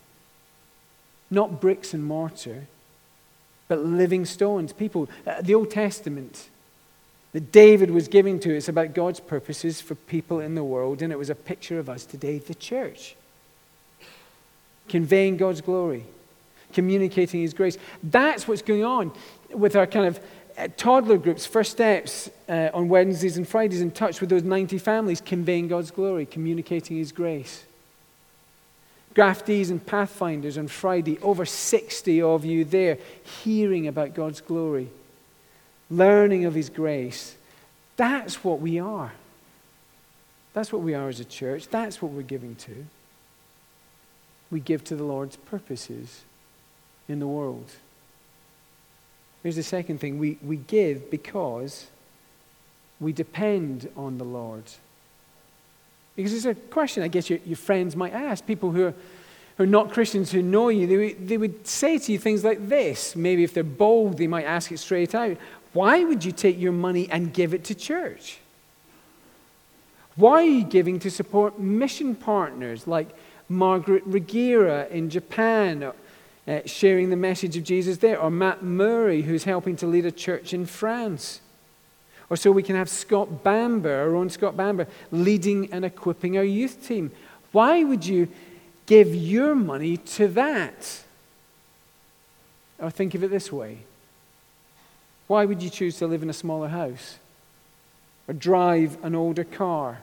Not 1.30 1.60
bricks 1.60 1.94
and 1.94 2.04
mortar, 2.04 2.66
but 3.68 3.78
living 3.78 4.24
stones. 4.24 4.72
People, 4.72 5.08
uh, 5.26 5.40
the 5.42 5.54
Old 5.54 5.70
Testament 5.70 6.48
that 7.32 7.52
David 7.52 7.90
was 7.90 8.08
giving 8.08 8.40
to 8.40 8.56
us 8.56 8.68
about 8.68 8.92
God's 8.94 9.20
purposes 9.20 9.80
for 9.80 9.94
people 9.94 10.40
in 10.40 10.56
the 10.56 10.64
world, 10.64 11.00
and 11.00 11.12
it 11.12 11.18
was 11.18 11.30
a 11.30 11.34
picture 11.34 11.78
of 11.78 11.88
us 11.88 12.04
today, 12.04 12.38
the 12.38 12.54
church 12.54 13.14
conveying 14.90 15.36
God's 15.36 15.60
glory, 15.60 16.04
communicating 16.72 17.40
His 17.40 17.54
grace. 17.54 17.78
That's 18.02 18.46
what's 18.46 18.62
going 18.62 18.84
on 18.84 19.12
with 19.54 19.76
our 19.76 19.86
kind 19.86 20.06
of 20.06 20.20
uh, 20.58 20.68
toddler 20.76 21.16
groups, 21.16 21.46
first 21.46 21.70
steps 21.70 22.28
uh, 22.48 22.70
on 22.74 22.88
Wednesdays 22.88 23.36
and 23.36 23.48
Fridays, 23.48 23.80
in 23.80 23.92
touch 23.92 24.20
with 24.20 24.28
those 24.28 24.42
90 24.42 24.78
families, 24.78 25.20
conveying 25.20 25.68
God's 25.68 25.90
glory, 25.90 26.26
communicating 26.26 26.96
His 26.98 27.12
grace. 27.12 27.64
Graftees 29.14 29.70
and 29.70 29.84
Pathfinders 29.84 30.58
on 30.58 30.68
Friday, 30.68 31.18
over 31.20 31.44
60 31.44 32.22
of 32.22 32.44
you 32.44 32.64
there, 32.64 32.98
hearing 33.42 33.86
about 33.86 34.14
God's 34.14 34.40
glory, 34.40 34.88
learning 35.88 36.44
of 36.44 36.54
His 36.54 36.68
grace. 36.68 37.36
That's 37.96 38.42
what 38.44 38.60
we 38.60 38.78
are. 38.80 39.12
That's 40.52 40.72
what 40.72 40.82
we 40.82 40.94
are 40.94 41.08
as 41.08 41.20
a 41.20 41.24
church. 41.24 41.68
That's 41.68 42.02
what 42.02 42.10
we're 42.10 42.22
giving 42.22 42.56
to 42.56 42.86
we 44.50 44.60
give 44.60 44.82
to 44.84 44.96
the 44.96 45.04
Lord's 45.04 45.36
purposes 45.36 46.22
in 47.08 47.20
the 47.20 47.26
world. 47.26 47.70
Here's 49.42 49.56
the 49.56 49.62
second 49.62 49.98
thing 49.98 50.18
we, 50.18 50.38
we 50.42 50.56
give 50.56 51.10
because 51.10 51.86
we 53.00 53.12
depend 53.12 53.88
on 53.96 54.18
the 54.18 54.24
Lord. 54.24 54.64
Because 56.16 56.34
it's 56.34 56.44
a 56.44 56.54
question 56.54 57.02
I 57.02 57.08
guess 57.08 57.30
your, 57.30 57.38
your 57.46 57.56
friends 57.56 57.96
might 57.96 58.12
ask, 58.12 58.46
people 58.46 58.70
who 58.72 58.86
are, 58.86 58.94
who 59.56 59.64
are 59.64 59.66
not 59.66 59.92
Christians 59.92 60.30
who 60.30 60.42
know 60.42 60.68
you, 60.68 60.86
they, 60.86 61.12
they 61.14 61.38
would 61.38 61.66
say 61.66 61.96
to 61.96 62.12
you 62.12 62.18
things 62.18 62.44
like 62.44 62.68
this. 62.68 63.16
Maybe 63.16 63.44
if 63.44 63.54
they're 63.54 63.64
bold, 63.64 64.18
they 64.18 64.26
might 64.26 64.44
ask 64.44 64.70
it 64.70 64.78
straight 64.78 65.14
out. 65.14 65.36
Why 65.72 66.04
would 66.04 66.24
you 66.24 66.32
take 66.32 66.58
your 66.58 66.72
money 66.72 67.08
and 67.10 67.32
give 67.32 67.54
it 67.54 67.64
to 67.64 67.74
church? 67.74 68.38
Why 70.16 70.42
are 70.42 70.42
you 70.42 70.64
giving 70.64 70.98
to 71.00 71.10
support 71.10 71.58
mission 71.58 72.14
partners 72.14 72.86
like 72.86 73.08
Margaret 73.50 74.08
Regira 74.08 74.88
in 74.90 75.10
Japan, 75.10 75.92
uh, 76.48 76.60
sharing 76.64 77.10
the 77.10 77.16
message 77.16 77.56
of 77.56 77.64
Jesus 77.64 77.98
there, 77.98 78.18
or 78.18 78.30
Matt 78.30 78.62
Murray, 78.62 79.22
who's 79.22 79.44
helping 79.44 79.76
to 79.76 79.86
lead 79.86 80.06
a 80.06 80.12
church 80.12 80.54
in 80.54 80.64
France. 80.64 81.40
Or 82.30 82.36
so 82.36 82.52
we 82.52 82.62
can 82.62 82.76
have 82.76 82.88
Scott 82.88 83.42
Bamber, 83.42 83.92
our 83.92 84.14
own 84.14 84.30
Scott 84.30 84.56
Bamber, 84.56 84.86
leading 85.10 85.72
and 85.72 85.84
equipping 85.84 86.38
our 86.38 86.44
youth 86.44 86.86
team. 86.86 87.10
Why 87.50 87.82
would 87.82 88.06
you 88.06 88.28
give 88.86 89.12
your 89.14 89.56
money 89.56 89.96
to 89.96 90.28
that? 90.28 91.02
Or 92.78 92.90
think 92.90 93.14
of 93.14 93.24
it 93.24 93.30
this 93.30 93.52
way 93.52 93.80
why 95.26 95.44
would 95.44 95.62
you 95.62 95.70
choose 95.70 95.96
to 95.98 96.08
live 96.08 96.24
in 96.24 96.30
a 96.30 96.32
smaller 96.32 96.66
house? 96.66 97.20
Or 98.26 98.34
drive 98.34 98.98
an 99.04 99.14
older 99.14 99.44
car? 99.44 100.00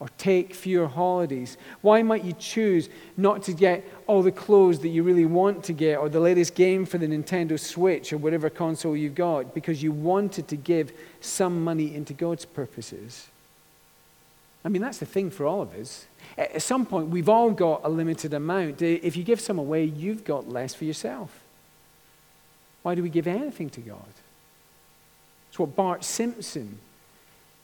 Or 0.00 0.08
take 0.18 0.54
fewer 0.54 0.86
holidays? 0.86 1.56
Why 1.80 2.02
might 2.02 2.24
you 2.24 2.32
choose 2.32 2.88
not 3.16 3.42
to 3.44 3.52
get 3.52 3.84
all 4.06 4.22
the 4.22 4.32
clothes 4.32 4.80
that 4.80 4.88
you 4.88 5.02
really 5.02 5.26
want 5.26 5.64
to 5.64 5.72
get 5.72 5.98
or 5.98 6.08
the 6.08 6.20
latest 6.20 6.54
game 6.54 6.84
for 6.84 6.98
the 6.98 7.06
Nintendo 7.06 7.58
Switch 7.58 8.12
or 8.12 8.18
whatever 8.18 8.50
console 8.50 8.96
you've 8.96 9.14
got 9.14 9.54
because 9.54 9.82
you 9.82 9.92
wanted 9.92 10.48
to 10.48 10.56
give 10.56 10.92
some 11.20 11.62
money 11.62 11.94
into 11.94 12.12
God's 12.12 12.44
purposes? 12.44 13.28
I 14.64 14.68
mean, 14.70 14.80
that's 14.82 14.98
the 14.98 15.06
thing 15.06 15.30
for 15.30 15.46
all 15.46 15.62
of 15.62 15.74
us. 15.74 16.06
At 16.38 16.62
some 16.62 16.86
point, 16.86 17.08
we've 17.08 17.28
all 17.28 17.50
got 17.50 17.82
a 17.84 17.88
limited 17.88 18.32
amount. 18.32 18.80
If 18.82 19.16
you 19.16 19.22
give 19.22 19.40
some 19.40 19.58
away, 19.58 19.84
you've 19.84 20.24
got 20.24 20.48
less 20.48 20.74
for 20.74 20.84
yourself. 20.84 21.40
Why 22.82 22.94
do 22.94 23.02
we 23.02 23.10
give 23.10 23.26
anything 23.26 23.70
to 23.70 23.80
God? 23.80 23.98
It's 25.48 25.58
what 25.58 25.76
Bart 25.76 26.02
Simpson 26.02 26.78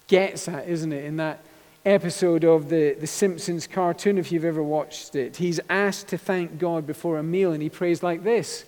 gets 0.07 0.47
at, 0.47 0.69
isn't 0.69 0.93
it? 0.93 1.05
In 1.05 1.17
that 1.17 1.41
episode 1.85 2.45
of 2.45 2.69
the, 2.69 2.95
the 2.95 3.07
Simpsons 3.07 3.67
cartoon, 3.67 4.19
if 4.19 4.31
you've 4.31 4.45
ever 4.45 4.63
watched 4.63 5.17
it. 5.17 5.37
He's 5.37 5.61
asked 5.69 6.09
to 6.09 6.19
thank 6.19 6.59
God 6.59 6.87
before 6.87 7.19
a 7.19 7.23
meal, 7.23 7.53
and 7.53 7.63
he 7.63 7.71
prays 7.71 8.03
like 8.03 8.23
this 8.23 8.65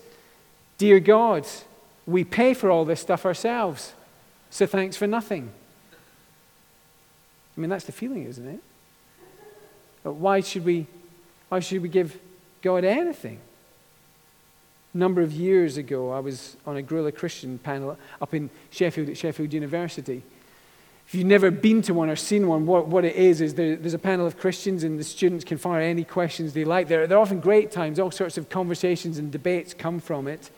Dear 0.78 1.00
God, 1.00 1.46
we 2.06 2.24
pay 2.24 2.54
for 2.54 2.70
all 2.70 2.84
this 2.84 3.00
stuff 3.00 3.24
ourselves, 3.24 3.92
so 4.50 4.66
thanks 4.66 4.96
for 4.96 5.06
nothing. 5.06 5.50
I 7.56 7.60
mean, 7.60 7.70
that's 7.70 7.84
the 7.84 7.92
feeling, 7.92 8.24
isn't 8.24 8.48
it? 8.48 8.60
But 10.02 10.14
why 10.14 10.40
should 10.40 10.64
we, 10.64 10.86
why 11.48 11.60
should 11.60 11.82
we 11.82 11.88
give 11.88 12.18
God 12.62 12.84
anything? 12.84 13.38
A 14.94 14.98
number 14.98 15.22
of 15.22 15.32
years 15.32 15.76
ago, 15.76 16.10
I 16.10 16.20
was 16.20 16.56
on 16.66 16.76
a 16.76 16.82
Grill 16.82 17.06
a 17.06 17.12
Christian 17.12 17.58
panel 17.58 17.96
up 18.20 18.34
in 18.34 18.50
Sheffield 18.70 19.08
at 19.08 19.16
Sheffield 19.16 19.52
University. 19.52 20.22
If 21.12 21.16
you've 21.16 21.26
never 21.26 21.50
been 21.50 21.82
to 21.82 21.92
one 21.92 22.08
or 22.08 22.16
seen 22.16 22.48
one, 22.48 22.64
what, 22.64 22.86
what 22.86 23.04
it 23.04 23.14
is 23.14 23.42
is 23.42 23.52
there, 23.52 23.76
there's 23.76 23.92
a 23.92 23.98
panel 23.98 24.26
of 24.26 24.38
Christians 24.38 24.82
and 24.82 24.98
the 24.98 25.04
students 25.04 25.44
can 25.44 25.58
fire 25.58 25.82
any 25.82 26.04
questions 26.04 26.54
they 26.54 26.64
like. 26.64 26.88
They're, 26.88 27.06
they're 27.06 27.18
often 27.18 27.38
great 27.38 27.70
times, 27.70 27.98
all 27.98 28.10
sorts 28.10 28.38
of 28.38 28.48
conversations 28.48 29.18
and 29.18 29.30
debates 29.30 29.74
come 29.74 30.00
from 30.00 30.26
it. 30.26 30.48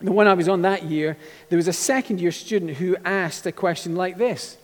The 0.00 0.10
one 0.10 0.26
I 0.26 0.34
was 0.34 0.48
on 0.48 0.62
that 0.62 0.86
year, 0.86 1.16
there 1.48 1.58
was 1.58 1.68
a 1.68 1.72
second 1.72 2.20
year 2.20 2.32
student 2.32 2.72
who 2.72 2.96
asked 3.04 3.46
a 3.46 3.52
question 3.52 3.94
like 3.94 4.18
this 4.18 4.56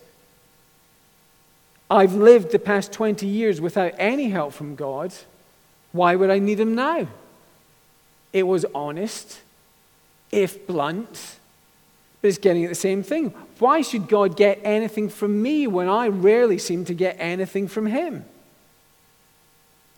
I've 1.88 2.14
lived 2.14 2.50
the 2.50 2.58
past 2.58 2.92
20 2.92 3.24
years 3.24 3.60
without 3.60 3.92
any 3.98 4.30
help 4.30 4.52
from 4.52 4.74
God. 4.74 5.14
Why 5.92 6.16
would 6.16 6.28
I 6.28 6.40
need 6.40 6.58
him 6.58 6.74
now? 6.74 7.06
It 8.32 8.48
was 8.48 8.66
honest, 8.74 9.42
if 10.32 10.66
blunt, 10.66 11.38
but 12.20 12.26
it's 12.26 12.38
getting 12.38 12.64
at 12.64 12.68
the 12.68 12.74
same 12.74 13.04
thing. 13.04 13.32
Why 13.62 13.82
should 13.82 14.08
God 14.08 14.36
get 14.36 14.58
anything 14.64 15.08
from 15.08 15.40
me 15.40 15.68
when 15.68 15.88
I 15.88 16.08
rarely 16.08 16.58
seem 16.58 16.84
to 16.86 16.94
get 16.94 17.14
anything 17.20 17.68
from 17.68 17.86
him? 17.86 18.24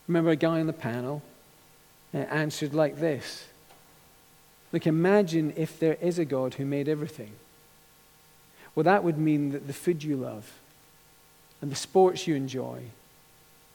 Remember 0.06 0.28
a 0.28 0.36
guy 0.36 0.60
on 0.60 0.66
the 0.66 0.74
panel 0.74 1.22
answered 2.12 2.74
like 2.74 3.00
this 3.00 3.46
Look, 4.70 4.86
imagine 4.86 5.54
if 5.56 5.80
there 5.80 5.96
is 6.02 6.18
a 6.18 6.26
God 6.26 6.52
who 6.52 6.66
made 6.66 6.90
everything. 6.90 7.32
Well, 8.74 8.84
that 8.84 9.02
would 9.02 9.16
mean 9.16 9.52
that 9.52 9.66
the 9.66 9.72
food 9.72 10.04
you 10.04 10.18
love, 10.18 10.52
and 11.62 11.72
the 11.72 11.76
sports 11.76 12.26
you 12.26 12.34
enjoy, 12.34 12.82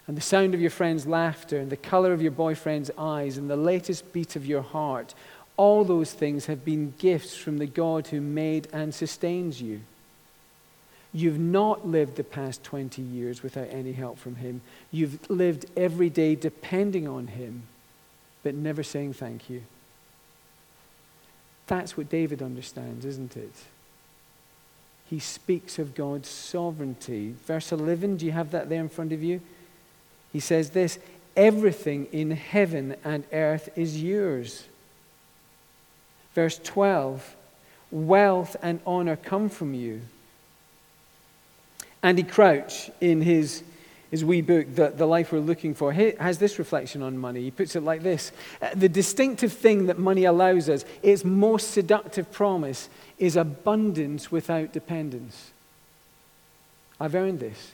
and 0.05 0.15
the 0.15 0.21
sound 0.21 0.53
of 0.53 0.61
your 0.61 0.69
friend's 0.69 1.07
laughter, 1.07 1.57
and 1.57 1.71
the 1.71 1.77
color 1.77 2.13
of 2.13 2.21
your 2.21 2.31
boyfriend's 2.31 2.91
eyes, 2.95 3.39
and 3.39 3.49
the 3.49 3.55
latest 3.55 4.13
beat 4.13 4.35
of 4.35 4.45
your 4.45 4.61
heart, 4.61 5.15
all 5.59 5.83
those 5.83 6.13
things 6.13 6.45
have 6.45 6.63
been 6.63 6.93
gifts 6.99 7.35
from 7.35 7.57
the 7.57 7.65
God 7.65 8.07
who 8.07 8.21
made 8.21 8.69
and 8.71 8.95
sustains 8.95 9.61
you. 9.61 9.81
You've 11.11 11.37
not 11.37 11.85
lived 11.85 12.15
the 12.15 12.23
past 12.23 12.63
20 12.63 13.01
years 13.01 13.43
without 13.43 13.67
any 13.69 13.91
help 13.91 14.17
from 14.19 14.35
Him. 14.35 14.61
You've 14.89 15.29
lived 15.29 15.65
every 15.75 16.09
day 16.09 16.35
depending 16.35 17.09
on 17.09 17.27
Him, 17.27 17.63
but 18.41 18.55
never 18.55 18.83
saying 18.83 19.15
thank 19.15 19.49
you. 19.49 19.63
That's 21.67 21.97
what 21.97 22.07
David 22.07 22.41
understands, 22.41 23.03
isn't 23.03 23.35
it? 23.35 23.51
He 25.09 25.19
speaks 25.19 25.77
of 25.77 25.93
God's 25.93 26.29
sovereignty. 26.29 27.35
Verse 27.45 27.73
11, 27.73 28.15
do 28.15 28.25
you 28.25 28.31
have 28.31 28.51
that 28.51 28.69
there 28.69 28.79
in 28.79 28.87
front 28.87 29.11
of 29.11 29.21
you? 29.21 29.41
He 30.31 30.39
says 30.39 30.69
this 30.69 30.99
Everything 31.35 32.07
in 32.13 32.31
heaven 32.31 32.95
and 33.03 33.25
earth 33.33 33.67
is 33.75 34.01
yours. 34.01 34.63
Verse 36.33 36.59
12, 36.63 37.35
wealth 37.91 38.55
and 38.61 38.79
honor 38.85 39.15
come 39.15 39.49
from 39.49 39.73
you. 39.73 40.01
Andy 42.01 42.23
Crouch, 42.23 42.89
in 43.01 43.21
his 43.21 43.63
his 44.11 44.25
wee 44.25 44.41
book, 44.41 44.73
the, 44.73 44.89
the 44.89 45.05
Life 45.05 45.31
We're 45.31 45.39
Looking 45.39 45.75
For, 45.75 45.93
has 45.93 46.39
this 46.39 46.57
reflection 46.57 47.03
on 47.03 47.17
money. 47.17 47.41
He 47.41 47.51
puts 47.51 47.75
it 47.75 47.83
like 47.83 48.01
this 48.01 48.31
uh, 48.61 48.69
The 48.75 48.89
distinctive 48.89 49.53
thing 49.53 49.85
that 49.85 49.99
money 49.99 50.25
allows 50.25 50.67
us, 50.67 50.83
its 51.03 51.23
most 51.23 51.71
seductive 51.71 52.31
promise, 52.31 52.89
is 53.19 53.35
abundance 53.35 54.31
without 54.31 54.73
dependence. 54.73 55.51
I've 56.99 57.15
earned 57.15 57.39
this, 57.39 57.71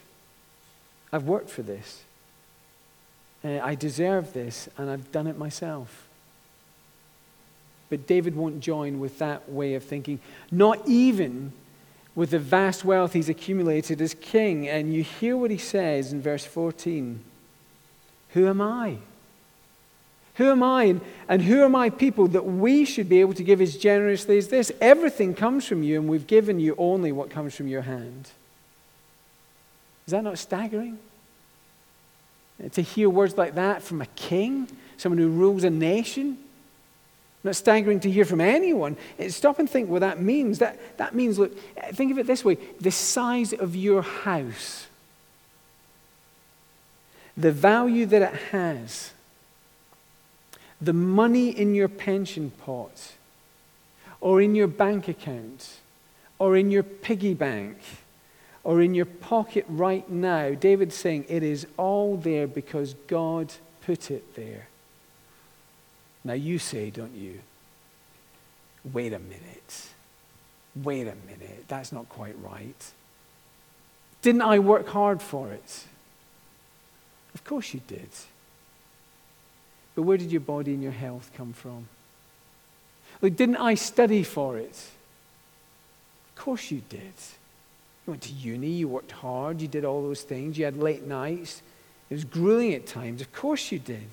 I've 1.12 1.24
worked 1.24 1.50
for 1.50 1.64
this, 1.64 2.04
uh, 3.44 3.60
I 3.64 3.76
deserve 3.76 4.34
this, 4.34 4.68
and 4.78 4.90
I've 4.90 5.12
done 5.12 5.28
it 5.28 5.38
myself. 5.38 6.08
But 7.90 8.08
David 8.08 8.36
won't 8.36 8.60
join 8.60 9.00
with 9.00 9.20
that 9.20 9.50
way 9.50 9.76
of 9.76 9.84
thinking, 9.84 10.20
not 10.52 10.82
even 10.88 11.54
with 12.16 12.32
the 12.32 12.40
vast 12.40 12.84
wealth 12.84 13.14
he's 13.14 13.30
accumulated 13.30 14.02
as 14.02 14.14
king. 14.16 14.68
And 14.68 14.94
you 14.94 15.04
hear 15.04 15.38
what 15.38 15.52
he 15.52 15.58
says 15.58 16.12
in 16.12 16.22
verse 16.22 16.46
14 16.46 17.20
Who 18.30 18.48
am 18.48 18.62
I? 18.62 18.98
Who 20.36 20.52
am 20.52 20.64
I 20.64 20.84
and, 20.84 21.02
and 21.30 21.42
who 21.42 21.64
are 21.64 21.70
my 21.70 21.90
people 21.90 22.28
that 22.30 22.46
we 22.46 22.84
should 22.84 23.08
be 23.08 23.22
able 23.22 23.34
to 23.36 23.44
give 23.44 23.62
as 23.62 23.78
generously 23.78 24.38
as 24.38 24.50
this? 24.50 24.72
Everything 24.82 25.34
comes 25.34 25.66
from 25.66 25.82
you, 25.82 25.98
and 25.98 26.10
we've 26.10 26.28
given 26.28 26.60
you 26.60 26.76
only 26.78 27.14
what 27.14 27.30
comes 27.30 27.56
from 27.56 27.70
your 27.70 27.84
hand. 27.84 28.30
Is 30.06 30.12
that 30.12 30.24
not 30.24 30.38
staggering? 30.38 31.00
To 32.72 32.82
hear 32.82 33.10
words 33.10 33.38
like 33.38 33.56
that 33.56 33.82
from 33.82 34.02
a 34.02 34.06
king, 34.08 34.68
someone 34.98 35.20
who 35.20 35.30
rules 35.30 35.64
a 35.64 35.70
nation? 35.70 36.38
Not 37.46 37.56
staggering 37.56 38.00
to 38.00 38.10
hear 38.10 38.26
from 38.26 38.42
anyone. 38.42 38.98
Eh, 39.20 39.30
stop 39.30 39.60
and 39.60 39.70
think 39.70 39.88
what 39.88 40.00
that 40.00 40.20
means. 40.20 40.58
That, 40.58 40.98
that 40.98 41.14
means, 41.14 41.38
look, 41.38 41.56
eh, 41.78 41.92
think 41.92 42.12
of 42.12 42.18
it 42.18 42.26
this 42.26 42.44
way 42.44 42.58
the 42.82 42.90
size 42.90 43.54
of 43.54 43.76
your 43.76 44.02
house, 44.02 44.88
the 47.38 47.52
value 47.52 48.08
that 48.08 48.24
it 48.24 48.34
has, 48.52 49.12
the 50.82 50.92
money 50.92 51.50
in 51.50 51.76
your 51.76 51.88
pension 51.88 52.50
pot, 52.50 53.14
or 54.20 54.42
in 54.42 54.56
your 54.56 54.68
bank 54.68 55.08
account, 55.08 55.76
or 56.40 56.58
in 56.58 56.72
your 56.72 56.82
piggy 56.82 57.36
bank, 57.36 57.78
or 58.64 58.82
in 58.82 58.96
your 58.96 59.06
pocket 59.06 59.66
right 59.70 60.10
now. 60.10 60.56
David's 60.56 60.96
saying 60.96 61.26
it 61.30 61.44
is 61.44 61.68
all 61.78 62.18
there 62.18 62.48
because 62.48 62.96
God 63.06 63.54
put 63.86 64.10
it 64.10 64.34
there. 64.36 64.68
Now 66.26 66.34
you 66.34 66.60
say, 66.60 66.90
don't 66.90 67.16
you? 67.16 67.40
Wait 68.92 69.14
a 69.14 69.20
minute. 69.20 69.90
Wait 70.76 71.04
a 71.04 71.16
minute. 71.28 71.66
That's 71.68 71.92
not 71.92 72.10
quite 72.10 72.36
right. 72.44 72.92
Didn't 74.22 74.42
I 74.42 74.60
work 74.60 74.88
hard 74.88 75.22
for 75.22 75.52
it? 75.52 75.86
Of 77.36 77.44
course 77.44 77.74
you 77.74 77.82
did. 77.88 78.10
But 79.94 80.02
where 80.02 80.18
did 80.18 80.32
your 80.32 80.42
body 80.42 80.74
and 80.74 80.82
your 80.82 80.92
health 80.92 81.32
come 81.38 81.54
from? 81.54 81.88
Like, 83.22 83.36
didn't 83.36 83.58
I 83.58 83.76
study 83.76 84.24
for 84.24 84.58
it? 84.58 84.90
Of 86.30 86.44
course 86.44 86.72
you 86.72 86.82
did. 86.90 87.14
You 88.06 88.12
went 88.12 88.24
to 88.24 88.34
uni, 88.34 88.70
you 88.70 88.88
worked 88.88 89.12
hard, 89.12 89.62
you 89.62 89.68
did 89.68 89.86
all 89.86 90.02
those 90.02 90.24
things, 90.24 90.58
you 90.58 90.66
had 90.66 90.78
late 90.78 91.06
nights. 91.06 91.62
It 92.10 92.16
was 92.16 92.26
grueling 92.26 92.74
at 92.74 92.88
times. 92.88 93.22
Of 93.22 93.32
course 93.32 93.72
you 93.72 93.80
did. 93.80 94.10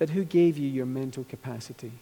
But 0.00 0.08
who 0.08 0.24
gave 0.24 0.56
you 0.56 0.66
your 0.66 0.86
mental 0.86 1.24
capacity? 1.24 1.92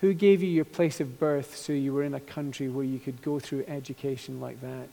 Who 0.00 0.12
gave 0.12 0.42
you 0.42 0.50
your 0.50 0.66
place 0.66 1.00
of 1.00 1.18
birth 1.18 1.56
so 1.56 1.72
you 1.72 1.94
were 1.94 2.04
in 2.04 2.12
a 2.12 2.20
country 2.20 2.68
where 2.68 2.84
you 2.84 2.98
could 2.98 3.22
go 3.22 3.40
through 3.40 3.64
education 3.66 4.38
like 4.38 4.60
that? 4.60 4.90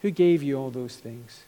Who 0.00 0.10
gave 0.10 0.42
you 0.42 0.56
all 0.56 0.70
those 0.70 0.96
things? 0.96 1.42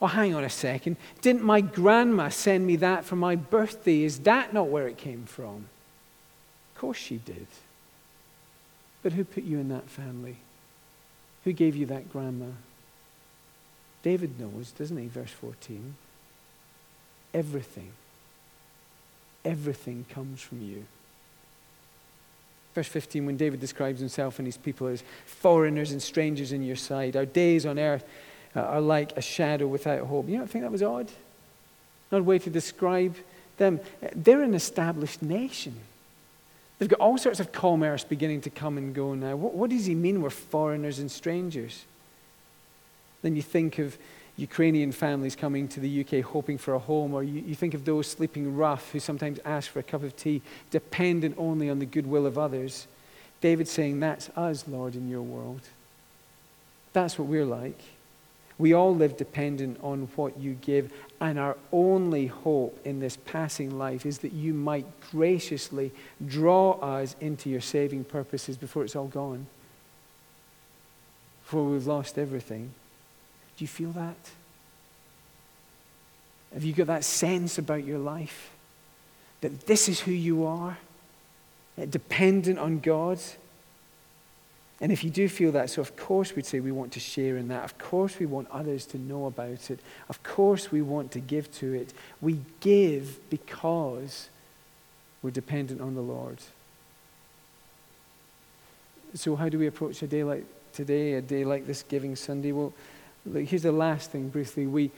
Oh, 0.00 0.08
hang 0.08 0.34
on 0.34 0.44
a 0.44 0.50
second. 0.50 0.98
Didn't 1.22 1.42
my 1.42 1.62
grandma 1.62 2.28
send 2.28 2.66
me 2.66 2.76
that 2.76 3.06
for 3.06 3.16
my 3.16 3.34
birthday? 3.34 4.02
Is 4.02 4.20
that 4.20 4.52
not 4.52 4.68
where 4.68 4.86
it 4.86 4.98
came 4.98 5.24
from? 5.24 5.68
Of 6.74 6.80
course 6.80 6.98
she 6.98 7.16
did. 7.16 7.46
But 9.02 9.14
who 9.14 9.24
put 9.24 9.44
you 9.44 9.58
in 9.58 9.70
that 9.70 9.88
family? 9.88 10.36
Who 11.44 11.54
gave 11.54 11.76
you 11.76 11.86
that 11.86 12.12
grandma? 12.12 12.50
David 14.02 14.38
knows, 14.38 14.72
doesn't 14.72 14.98
he? 14.98 15.06
Verse 15.06 15.30
14 15.30 15.94
everything. 17.34 17.90
Everything 19.44 20.04
comes 20.10 20.40
from 20.40 20.62
you. 20.62 20.84
Verse 22.74 22.88
15, 22.88 23.26
when 23.26 23.36
David 23.36 23.60
describes 23.60 23.98
himself 24.00 24.38
and 24.38 24.46
his 24.46 24.56
people 24.56 24.86
as 24.86 25.02
foreigners 25.26 25.90
and 25.90 26.00
strangers 26.00 26.52
in 26.52 26.62
your 26.62 26.76
sight, 26.76 27.16
our 27.16 27.26
days 27.26 27.66
on 27.66 27.78
earth 27.78 28.04
uh, 28.54 28.60
are 28.60 28.80
like 28.80 29.16
a 29.16 29.20
shadow 29.20 29.66
without 29.66 30.06
hope. 30.06 30.28
You 30.28 30.38
don't 30.38 30.48
think 30.48 30.64
that 30.64 30.70
was 30.70 30.82
odd? 30.82 31.10
Not 32.12 32.20
a 32.20 32.24
way 32.24 32.38
to 32.38 32.50
describe 32.50 33.16
them. 33.56 33.80
They're 34.14 34.42
an 34.42 34.54
established 34.54 35.22
nation. 35.22 35.74
They've 36.78 36.88
got 36.88 37.00
all 37.00 37.18
sorts 37.18 37.40
of 37.40 37.52
commerce 37.52 38.04
beginning 38.04 38.42
to 38.42 38.50
come 38.50 38.78
and 38.78 38.94
go 38.94 39.14
now. 39.14 39.36
What, 39.36 39.54
what 39.54 39.70
does 39.70 39.86
he 39.86 39.94
mean 39.94 40.22
we're 40.22 40.30
foreigners 40.30 40.98
and 40.98 41.10
strangers? 41.10 41.84
Then 43.22 43.36
you 43.36 43.42
think 43.42 43.78
of 43.78 43.98
Ukrainian 44.40 44.90
families 44.90 45.36
coming 45.36 45.68
to 45.68 45.80
the 45.80 46.00
UK 46.00 46.24
hoping 46.24 46.56
for 46.56 46.74
a 46.74 46.78
home, 46.78 47.12
or 47.12 47.22
you, 47.22 47.42
you, 47.46 47.54
think 47.54 47.74
of 47.74 47.84
those 47.84 48.06
sleeping 48.06 48.56
rough 48.56 48.90
who 48.90 48.98
sometimes 48.98 49.38
ask 49.44 49.70
for 49.70 49.80
a 49.80 49.82
cup 49.82 50.02
of 50.02 50.16
tea, 50.16 50.40
dependent 50.70 51.34
only 51.38 51.68
on 51.68 51.78
the 51.78 51.86
goodwill 51.86 52.26
of 52.26 52.38
others. 52.38 52.86
David's 53.40 53.70
saying, 53.70 54.00
That's 54.00 54.30
us, 54.30 54.66
Lord, 54.66 54.94
in 54.94 55.08
your 55.08 55.22
world. 55.22 55.60
That's 56.92 57.18
what 57.18 57.28
we're 57.28 57.44
like. 57.44 57.78
We 58.58 58.72
all 58.72 58.94
live 58.94 59.16
dependent 59.16 59.78
on 59.82 60.08
what 60.16 60.38
you 60.38 60.54
give, 60.54 60.92
and 61.20 61.38
our 61.38 61.56
only 61.72 62.26
hope 62.26 62.78
in 62.84 63.00
this 63.00 63.16
passing 63.16 63.78
life 63.78 64.04
is 64.04 64.18
that 64.18 64.32
you 64.32 64.52
might 64.52 64.86
graciously 65.10 65.92
draw 66.26 66.72
us 66.80 67.16
into 67.20 67.48
your 67.48 67.62
saving 67.62 68.04
purposes 68.04 68.56
before 68.56 68.84
it's 68.84 68.96
all 68.96 69.06
gone, 69.06 69.46
before 71.42 71.64
we've 71.64 71.86
lost 71.86 72.18
everything. 72.18 72.72
Do 73.60 73.64
you 73.64 73.68
feel 73.68 73.90
that? 73.90 74.16
Have 76.54 76.64
you 76.64 76.72
got 76.72 76.86
that 76.86 77.04
sense 77.04 77.58
about 77.58 77.84
your 77.84 77.98
life? 77.98 78.52
That 79.42 79.66
this 79.66 79.86
is 79.86 80.00
who 80.00 80.12
you 80.12 80.46
are? 80.46 80.78
Dependent 81.90 82.58
on 82.58 82.78
God? 82.78 83.18
And 84.80 84.90
if 84.90 85.04
you 85.04 85.10
do 85.10 85.28
feel 85.28 85.52
that, 85.52 85.68
so 85.68 85.82
of 85.82 85.94
course 85.94 86.34
we'd 86.34 86.46
say 86.46 86.60
we 86.60 86.72
want 86.72 86.92
to 86.92 87.00
share 87.00 87.36
in 87.36 87.48
that. 87.48 87.62
Of 87.64 87.76
course 87.76 88.18
we 88.18 88.24
want 88.24 88.48
others 88.50 88.86
to 88.86 88.98
know 88.98 89.26
about 89.26 89.70
it. 89.70 89.80
Of 90.08 90.22
course 90.22 90.72
we 90.72 90.80
want 90.80 91.12
to 91.12 91.20
give 91.20 91.52
to 91.56 91.74
it. 91.74 91.92
We 92.22 92.40
give 92.60 93.18
because 93.28 94.30
we're 95.22 95.32
dependent 95.32 95.82
on 95.82 95.94
the 95.94 96.00
Lord. 96.00 96.38
So, 99.12 99.36
how 99.36 99.50
do 99.50 99.58
we 99.58 99.66
approach 99.66 100.00
a 100.00 100.06
day 100.06 100.24
like 100.24 100.46
today, 100.72 101.12
a 101.12 101.20
day 101.20 101.44
like 101.44 101.66
this 101.66 101.82
Giving 101.82 102.16
Sunday? 102.16 102.52
Well, 102.52 102.72
look, 103.26 103.44
here's 103.44 103.62
the 103.62 103.72
last 103.72 104.10
thing 104.10 104.28
briefly. 104.28 104.66
We, 104.66 104.90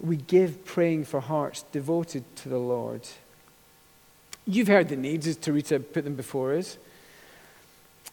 we 0.00 0.16
give 0.16 0.64
praying 0.64 1.04
for 1.04 1.20
hearts 1.20 1.64
devoted 1.72 2.24
to 2.36 2.48
the 2.48 2.58
Lord. 2.58 3.02
You've 4.46 4.68
heard 4.68 4.88
the 4.88 4.96
needs, 4.96 5.26
as 5.26 5.36
Teresa 5.36 5.80
put 5.80 6.04
them 6.04 6.14
before 6.14 6.54
us. 6.54 6.78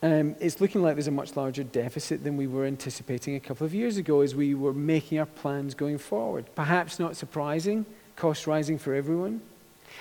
Um, 0.02 0.36
it's 0.42 0.60
looking 0.60 0.82
like 0.82 0.96
there's 0.96 1.08
a 1.08 1.12
much 1.12 1.36
larger 1.38 1.64
deficit 1.64 2.24
than 2.24 2.36
we 2.36 2.48
were 2.48 2.66
anticipating 2.66 3.36
a 3.36 3.40
couple 3.40 3.66
of 3.66 3.74
years 3.74 3.96
ago 3.96 4.20
as 4.22 4.36
we 4.36 4.54
were 4.54 4.74
making 4.74 5.20
our 5.20 5.26
plans 5.26 5.74
going 5.74 5.98
forward. 5.98 6.46
Perhaps 6.56 7.00
not 7.00 7.16
surprising, 7.16 7.86
cost 8.18 8.46
rising 8.46 8.78
for 8.78 8.94
everyone. 8.94 9.42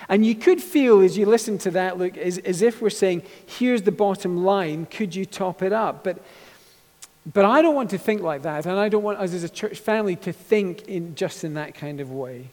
And 0.09 0.25
you 0.25 0.35
could 0.35 0.61
feel 0.61 0.99
as 1.01 1.17
you 1.17 1.25
listen 1.25 1.57
to 1.59 1.71
that, 1.71 1.97
look, 1.97 2.17
as, 2.17 2.37
as 2.39 2.61
if 2.61 2.81
we're 2.81 2.89
saying, 2.89 3.23
here's 3.45 3.83
the 3.83 3.91
bottom 3.91 4.43
line, 4.43 4.87
could 4.87 5.15
you 5.15 5.25
top 5.25 5.61
it 5.61 5.71
up? 5.71 6.03
But, 6.03 6.17
but 7.31 7.45
I 7.45 7.61
don't 7.61 7.75
want 7.75 7.91
to 7.91 7.97
think 7.97 8.21
like 8.21 8.41
that, 8.41 8.65
and 8.65 8.77
I 8.77 8.89
don't 8.89 9.03
want 9.03 9.19
us 9.19 9.33
as 9.33 9.43
a 9.43 9.49
church 9.49 9.79
family 9.79 10.15
to 10.17 10.33
think 10.33 10.83
in 10.87 11.15
just 11.15 11.43
in 11.43 11.53
that 11.53 11.73
kind 11.73 12.01
of 12.01 12.11
way. 12.11 12.49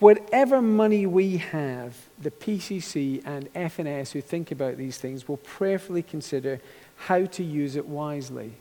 Whatever 0.00 0.60
money 0.60 1.06
we 1.06 1.36
have, 1.36 1.96
the 2.20 2.32
PCC 2.32 3.22
and 3.24 3.52
FNS 3.54 4.10
who 4.10 4.20
think 4.20 4.50
about 4.50 4.76
these 4.76 4.98
things 4.98 5.28
will 5.28 5.36
prayerfully 5.36 6.02
consider 6.02 6.60
how 6.96 7.26
to 7.26 7.44
use 7.44 7.76
it 7.76 7.86
wisely. 7.86 8.52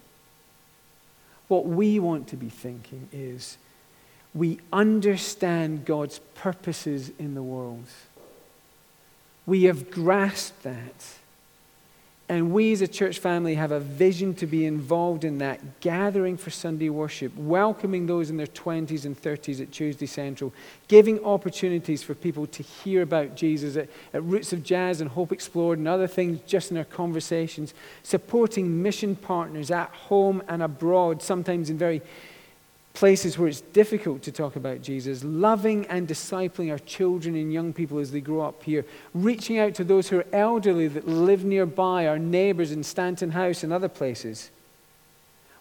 What 1.48 1.66
we 1.66 2.00
want 2.00 2.28
to 2.30 2.38
be 2.38 2.50
thinking 2.50 3.10
is 3.12 3.58
we 4.34 4.60
understand 4.72 5.86
God's 5.86 6.20
purposes 6.36 7.12
in 7.18 7.34
the 7.34 7.44
world. 7.44 7.86
We 9.46 9.64
have 9.64 9.92
grasped 9.92 10.64
that. 10.64 11.16
And 12.30 12.54
we 12.54 12.72
as 12.72 12.82
a 12.82 12.88
church 12.88 13.20
family 13.20 13.56
have 13.56 13.72
a 13.72 13.82
vision 13.82 14.34
to 14.36 14.48
be 14.48 14.66
involved 14.66 15.26
in 15.26 15.40
that, 15.40 15.82
gathering 15.82 16.38
for 16.38 16.52
Sunday 16.52 16.90
worship, 16.90 17.36
welcoming 17.36 18.06
those 18.06 18.30
in 18.30 18.38
their 18.38 18.48
20s 18.48 19.04
and 19.04 19.22
30s 19.22 19.60
at 19.60 19.74
Tuesday 19.74 20.06
Central, 20.06 20.54
giving 20.88 21.24
opportunities 21.26 22.02
for 22.02 22.16
people 22.16 22.48
to 22.48 22.64
hear 22.64 23.02
about 23.02 23.36
Jesus 23.36 23.76
at, 23.76 23.90
at 24.14 24.24
Roots 24.24 24.54
of 24.54 24.64
Jazz 24.64 25.02
and 25.02 25.10
Hope 25.10 25.34
Explored 25.34 25.80
and 25.80 25.88
other 25.88 26.08
things 26.08 26.40
just 26.48 26.72
in 26.72 26.78
our 26.78 26.86
conversations, 26.86 27.74
supporting 28.04 28.82
mission 28.82 29.18
partners 29.18 29.70
at 29.70 29.90
home 29.90 30.42
and 30.48 30.64
abroad, 30.64 31.22
sometimes 31.22 31.70
in 31.70 31.78
very 31.78 32.02
places 32.94 33.38
where 33.38 33.48
it's 33.48 33.62
difficult 33.62 34.22
to 34.22 34.32
talk 34.32 34.56
about 34.56 34.82
Jesus, 34.82 35.24
loving 35.24 35.86
and 35.88 36.08
discipling 36.08 36.72
our 36.72 36.80
children 36.80 37.36
and 37.36 37.52
young 37.52 37.74
people 37.74 37.98
as 37.98 38.12
they 38.12 38.22
grow 38.22 38.42
up 38.42 38.64
here, 38.64 38.86
reaching 39.14 39.58
out 39.58 39.74
to 39.76 39.84
those 39.84 40.10
who 40.10 40.20
are 40.20 40.26
elderly 40.32 40.88
that 40.88 41.08
live 41.08 41.44
nearby, 41.44 42.08
our 42.08 42.20
neighbors 42.20 42.72
in 42.72 42.84
Stanton 42.84 43.32
House 43.32 43.64
and 43.64 43.74
other 43.74 43.90
places. 43.90 44.52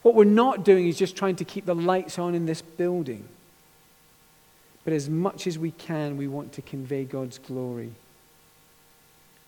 What 0.02 0.14
we're 0.14 0.24
not 0.24 0.64
doing 0.64 0.88
is 0.88 0.98
just 0.98 1.16
trying 1.16 1.36
to 1.36 1.44
keep 1.44 1.64
the 1.64 1.74
lights 1.74 2.18
on 2.18 2.34
in 2.34 2.44
this 2.44 2.60
building. 2.60 3.26
But 4.84 4.92
as 4.92 5.08
much 5.08 5.46
as 5.46 5.58
we 5.58 5.70
can, 5.70 6.16
we 6.16 6.28
want 6.28 6.52
to 6.54 6.62
convey 6.62 7.04
God's 7.04 7.38
glory 7.38 7.92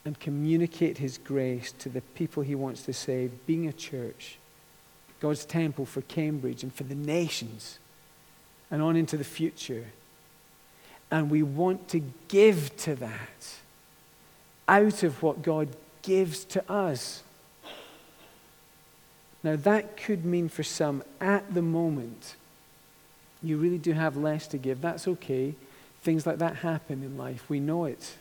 and 0.05 0.18
communicate 0.18 0.99
His 0.99 1.18
grace 1.18 1.73
to 1.81 1.88
the 1.88 2.01
people 2.01 2.42
He 2.42 2.55
wants 2.55 2.83
to 2.83 2.92
save, 2.92 3.47
being 3.47 3.66
a 3.66 3.73
church 3.73 4.38
God's 5.20 5.44
temple 5.44 5.87
for 5.87 6.03
Cambridge 6.03 6.62
and 6.62 6.74
for 6.74 6.85
the 6.85 6.94
nations 6.94 7.79
and 8.70 8.83
on 8.83 8.96
into 8.96 9.16
the 9.16 9.24
future. 9.24 9.87
And 11.11 11.31
we 11.31 11.42
want 11.42 11.88
to 11.88 12.03
give 12.29 12.77
to 12.79 12.94
that 12.96 13.59
out 14.68 15.03
of 15.03 15.22
what 15.22 15.42
God 15.42 15.68
gives 16.03 16.44
to 16.46 16.70
us. 16.70 17.22
Now, 19.42 19.57
that 19.57 19.96
could 19.96 20.24
mean 20.24 20.48
for 20.48 20.62
some 20.62 21.03
at 21.20 21.53
the 21.53 21.62
moment, 21.62 22.37
you 23.42 23.59
really 23.59 23.79
do 23.79 23.92
have 23.92 24.16
less 24.16 24.46
to 24.48 24.59
give. 24.59 24.81
That's 24.81 25.07
okay. 25.07 25.55
Things 26.03 26.27
like 26.27 26.38
that 26.38 26.57
happen 26.57 27.03
in 27.03 27.18
life. 27.18 27.48
We 27.48 27.61
know 27.61 27.85
it. 27.85 28.14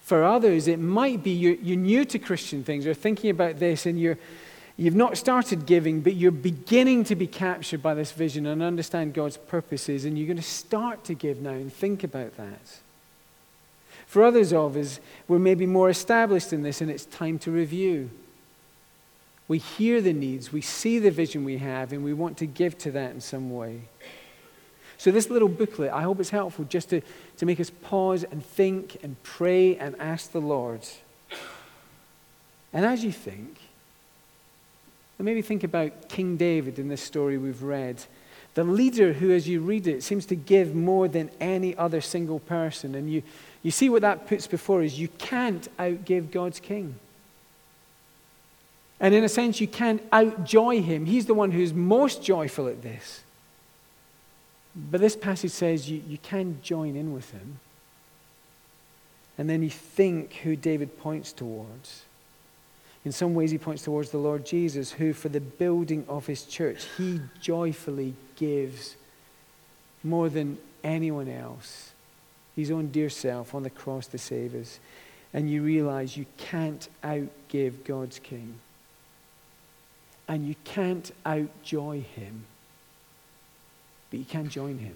For 0.00 0.22
others, 0.22 0.68
it 0.68 0.78
might 0.78 1.24
be 1.24 1.30
you're, 1.30 1.54
you're 1.54 1.76
new 1.76 2.04
to 2.04 2.18
Christian 2.18 2.62
things, 2.62 2.86
or 2.86 2.94
thinking 2.94 3.30
about 3.30 3.58
this, 3.58 3.86
and 3.86 3.98
you're 3.98 4.18
You've 4.76 4.96
not 4.96 5.16
started 5.16 5.66
giving, 5.66 6.00
but 6.00 6.16
you're 6.16 6.32
beginning 6.32 7.04
to 7.04 7.14
be 7.14 7.28
captured 7.28 7.80
by 7.80 7.94
this 7.94 8.10
vision 8.10 8.46
and 8.46 8.60
understand 8.60 9.14
God's 9.14 9.36
purposes, 9.36 10.04
and 10.04 10.18
you're 10.18 10.26
going 10.26 10.36
to 10.36 10.42
start 10.42 11.04
to 11.04 11.14
give 11.14 11.40
now 11.40 11.50
and 11.50 11.72
think 11.72 12.02
about 12.02 12.36
that. 12.36 12.80
For 14.06 14.24
others 14.24 14.52
of 14.52 14.76
us, 14.76 14.98
we're 15.28 15.38
maybe 15.38 15.66
more 15.66 15.88
established 15.88 16.52
in 16.52 16.62
this, 16.62 16.80
and 16.80 16.90
it's 16.90 17.04
time 17.06 17.38
to 17.40 17.52
review. 17.52 18.10
We 19.46 19.58
hear 19.58 20.00
the 20.00 20.12
needs, 20.12 20.52
we 20.52 20.60
see 20.60 20.98
the 20.98 21.10
vision 21.10 21.44
we 21.44 21.58
have, 21.58 21.92
and 21.92 22.02
we 22.02 22.12
want 22.12 22.38
to 22.38 22.46
give 22.46 22.76
to 22.78 22.90
that 22.92 23.12
in 23.12 23.20
some 23.20 23.54
way. 23.54 23.82
So, 24.98 25.10
this 25.10 25.28
little 25.28 25.48
booklet, 25.48 25.92
I 25.92 26.02
hope 26.02 26.18
it's 26.18 26.30
helpful 26.30 26.64
just 26.64 26.90
to, 26.90 27.00
to 27.36 27.46
make 27.46 27.60
us 27.60 27.70
pause 27.70 28.24
and 28.24 28.44
think 28.44 28.96
and 29.02 29.22
pray 29.22 29.76
and 29.76 29.94
ask 30.00 30.32
the 30.32 30.40
Lord. 30.40 30.80
And 32.72 32.84
as 32.84 33.04
you 33.04 33.12
think, 33.12 33.58
and 35.18 35.24
maybe 35.24 35.42
think 35.42 35.64
about 35.64 36.08
King 36.08 36.36
David 36.36 36.78
in 36.78 36.88
this 36.88 37.02
story 37.02 37.38
we've 37.38 37.62
read. 37.62 38.02
The 38.54 38.64
leader 38.64 39.12
who, 39.12 39.32
as 39.32 39.48
you 39.48 39.60
read 39.60 39.86
it, 39.86 40.02
seems 40.02 40.26
to 40.26 40.36
give 40.36 40.74
more 40.74 41.08
than 41.08 41.30
any 41.40 41.76
other 41.76 42.00
single 42.00 42.38
person. 42.40 42.94
And 42.94 43.12
you, 43.12 43.22
you 43.62 43.70
see 43.70 43.88
what 43.88 44.02
that 44.02 44.28
puts 44.28 44.46
before 44.46 44.82
us. 44.82 44.94
You 44.94 45.08
can't 45.08 45.68
outgive 45.78 46.30
God's 46.30 46.60
king. 46.60 46.96
And 49.00 49.14
in 49.14 49.24
a 49.24 49.28
sense, 49.28 49.60
you 49.60 49.66
can't 49.66 50.08
outjoy 50.10 50.82
him. 50.84 51.06
He's 51.06 51.26
the 51.26 51.34
one 51.34 51.50
who's 51.50 51.74
most 51.74 52.22
joyful 52.22 52.68
at 52.68 52.82
this. 52.82 53.22
But 54.76 55.00
this 55.00 55.16
passage 55.16 55.50
says 55.50 55.90
you, 55.90 56.02
you 56.06 56.18
can 56.18 56.58
join 56.62 56.96
in 56.96 57.12
with 57.12 57.30
him. 57.30 57.58
And 59.36 59.50
then 59.50 59.62
you 59.62 59.70
think 59.70 60.34
who 60.44 60.54
David 60.54 60.98
points 60.98 61.32
towards. 61.32 62.02
In 63.04 63.12
some 63.12 63.34
ways, 63.34 63.50
he 63.50 63.58
points 63.58 63.82
towards 63.82 64.10
the 64.10 64.18
Lord 64.18 64.46
Jesus, 64.46 64.90
who, 64.90 65.12
for 65.12 65.28
the 65.28 65.40
building 65.40 66.04
of 66.08 66.26
his 66.26 66.44
church, 66.44 66.86
he 66.96 67.20
joyfully 67.40 68.14
gives 68.36 68.96
more 70.02 70.28
than 70.28 70.58
anyone 70.82 71.28
else 71.28 71.92
his 72.56 72.70
own 72.70 72.88
dear 72.88 73.10
self 73.10 73.54
on 73.54 73.62
the 73.62 73.70
cross 73.70 74.06
to 74.08 74.18
save 74.18 74.54
us. 74.54 74.78
And 75.32 75.50
you 75.50 75.62
realize 75.62 76.16
you 76.16 76.26
can't 76.36 76.88
outgive 77.02 77.84
God's 77.84 78.18
King. 78.20 78.54
And 80.28 80.46
you 80.46 80.54
can't 80.64 81.10
outjoy 81.26 82.04
him. 82.04 82.44
But 84.10 84.20
you 84.20 84.24
can 84.24 84.48
join 84.48 84.78
him. 84.78 84.94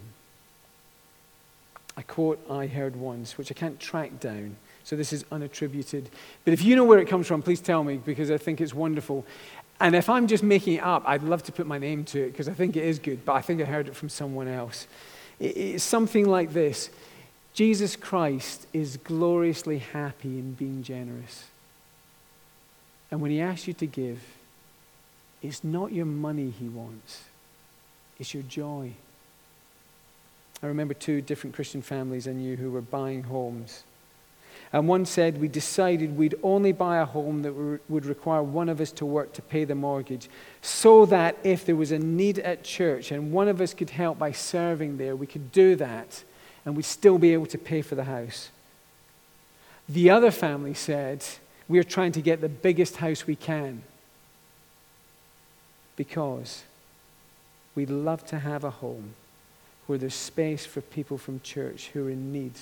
A 1.98 2.02
quote 2.02 2.42
I 2.50 2.66
heard 2.66 2.96
once, 2.96 3.36
which 3.36 3.50
I 3.50 3.54
can't 3.54 3.78
track 3.78 4.18
down 4.20 4.56
so 4.88 4.96
this 4.96 5.12
is 5.12 5.22
unattributed. 5.24 6.06
But 6.46 6.54
if 6.54 6.64
you 6.64 6.74
know 6.74 6.82
where 6.82 6.98
it 6.98 7.08
comes 7.08 7.26
from, 7.26 7.42
please 7.42 7.60
tell 7.60 7.84
me 7.84 7.98
because 7.98 8.30
I 8.30 8.38
think 8.38 8.58
it's 8.58 8.72
wonderful. 8.72 9.26
And 9.80 9.94
if 9.94 10.08
I'm 10.08 10.26
just 10.26 10.42
making 10.42 10.76
it 10.76 10.82
up, 10.82 11.02
I'd 11.04 11.22
love 11.22 11.42
to 11.42 11.52
put 11.52 11.66
my 11.66 11.76
name 11.76 12.04
to 12.04 12.22
it 12.22 12.30
because 12.30 12.48
I 12.48 12.54
think 12.54 12.74
it 12.74 12.84
is 12.84 12.98
good, 12.98 13.22
but 13.26 13.34
I 13.34 13.42
think 13.42 13.60
I 13.60 13.66
heard 13.66 13.86
it 13.86 13.94
from 13.94 14.08
someone 14.08 14.48
else. 14.48 14.86
It's 15.38 15.84
something 15.84 16.26
like 16.26 16.54
this 16.54 16.88
Jesus 17.52 17.96
Christ 17.96 18.66
is 18.72 18.96
gloriously 18.96 19.80
happy 19.80 20.38
in 20.38 20.54
being 20.54 20.82
generous. 20.82 21.48
And 23.10 23.20
when 23.20 23.30
he 23.30 23.42
asks 23.42 23.68
you 23.68 23.74
to 23.74 23.86
give, 23.86 24.20
it's 25.42 25.62
not 25.62 25.92
your 25.92 26.06
money 26.06 26.48
he 26.48 26.66
wants, 26.66 27.24
it's 28.18 28.32
your 28.32 28.42
joy. 28.44 28.92
I 30.62 30.66
remember 30.66 30.94
two 30.94 31.20
different 31.20 31.54
Christian 31.54 31.82
families 31.82 32.26
I 32.26 32.32
knew 32.32 32.56
who 32.56 32.70
were 32.70 32.80
buying 32.80 33.24
homes. 33.24 33.84
And 34.72 34.86
one 34.86 35.06
said, 35.06 35.40
We 35.40 35.48
decided 35.48 36.16
we'd 36.16 36.34
only 36.42 36.72
buy 36.72 36.98
a 36.98 37.04
home 37.04 37.42
that 37.42 37.52
would 37.88 38.04
require 38.04 38.42
one 38.42 38.68
of 38.68 38.80
us 38.80 38.92
to 38.92 39.06
work 39.06 39.32
to 39.34 39.42
pay 39.42 39.64
the 39.64 39.74
mortgage, 39.74 40.28
so 40.60 41.06
that 41.06 41.36
if 41.42 41.64
there 41.64 41.76
was 41.76 41.92
a 41.92 41.98
need 41.98 42.38
at 42.40 42.64
church 42.64 43.10
and 43.10 43.32
one 43.32 43.48
of 43.48 43.60
us 43.60 43.72
could 43.72 43.90
help 43.90 44.18
by 44.18 44.32
serving 44.32 44.98
there, 44.98 45.16
we 45.16 45.26
could 45.26 45.52
do 45.52 45.76
that 45.76 46.24
and 46.64 46.76
we'd 46.76 46.84
still 46.84 47.18
be 47.18 47.32
able 47.32 47.46
to 47.46 47.56
pay 47.56 47.80
for 47.80 47.94
the 47.94 48.04
house. 48.04 48.50
The 49.88 50.10
other 50.10 50.30
family 50.30 50.74
said, 50.74 51.24
We're 51.66 51.84
trying 51.84 52.12
to 52.12 52.20
get 52.20 52.40
the 52.40 52.48
biggest 52.48 52.96
house 52.96 53.26
we 53.26 53.36
can 53.36 53.82
because 55.96 56.64
we'd 57.74 57.90
love 57.90 58.26
to 58.26 58.38
have 58.40 58.64
a 58.64 58.70
home 58.70 59.14
where 59.88 59.98
there's 59.98 60.14
space 60.14 60.64
for 60.64 60.80
people 60.80 61.18
from 61.18 61.40
church 61.40 61.88
who 61.88 62.06
are 62.06 62.10
in 62.10 62.32
need 62.32 62.52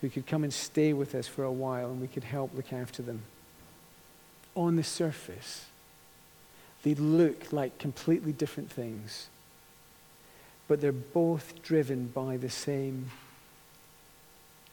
who 0.00 0.08
could 0.08 0.26
come 0.26 0.44
and 0.44 0.52
stay 0.52 0.92
with 0.92 1.14
us 1.14 1.26
for 1.26 1.42
a 1.42 1.50
while 1.50 1.90
and 1.90 2.00
we 2.00 2.06
could 2.06 2.22
help 2.22 2.54
look 2.54 2.72
after 2.72 3.02
them. 3.02 3.22
On 4.54 4.76
the 4.76 4.84
surface, 4.84 5.66
they 6.84 6.94
look 6.94 7.52
like 7.52 7.76
completely 7.78 8.32
different 8.32 8.70
things, 8.70 9.28
but 10.68 10.80
they're 10.80 10.92
both 10.92 11.62
driven 11.62 12.06
by 12.06 12.36
the 12.36 12.48
same 12.48 13.10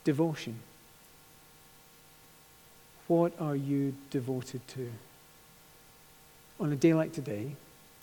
devotion. 0.04 0.60
What 3.08 3.34
are 3.42 3.56
you 3.56 3.96
devoted 4.12 4.66
to? 4.70 4.92
on 6.60 6.72
a 6.72 6.76
day 6.76 6.94
like 6.94 7.14
today, 7.14 7.56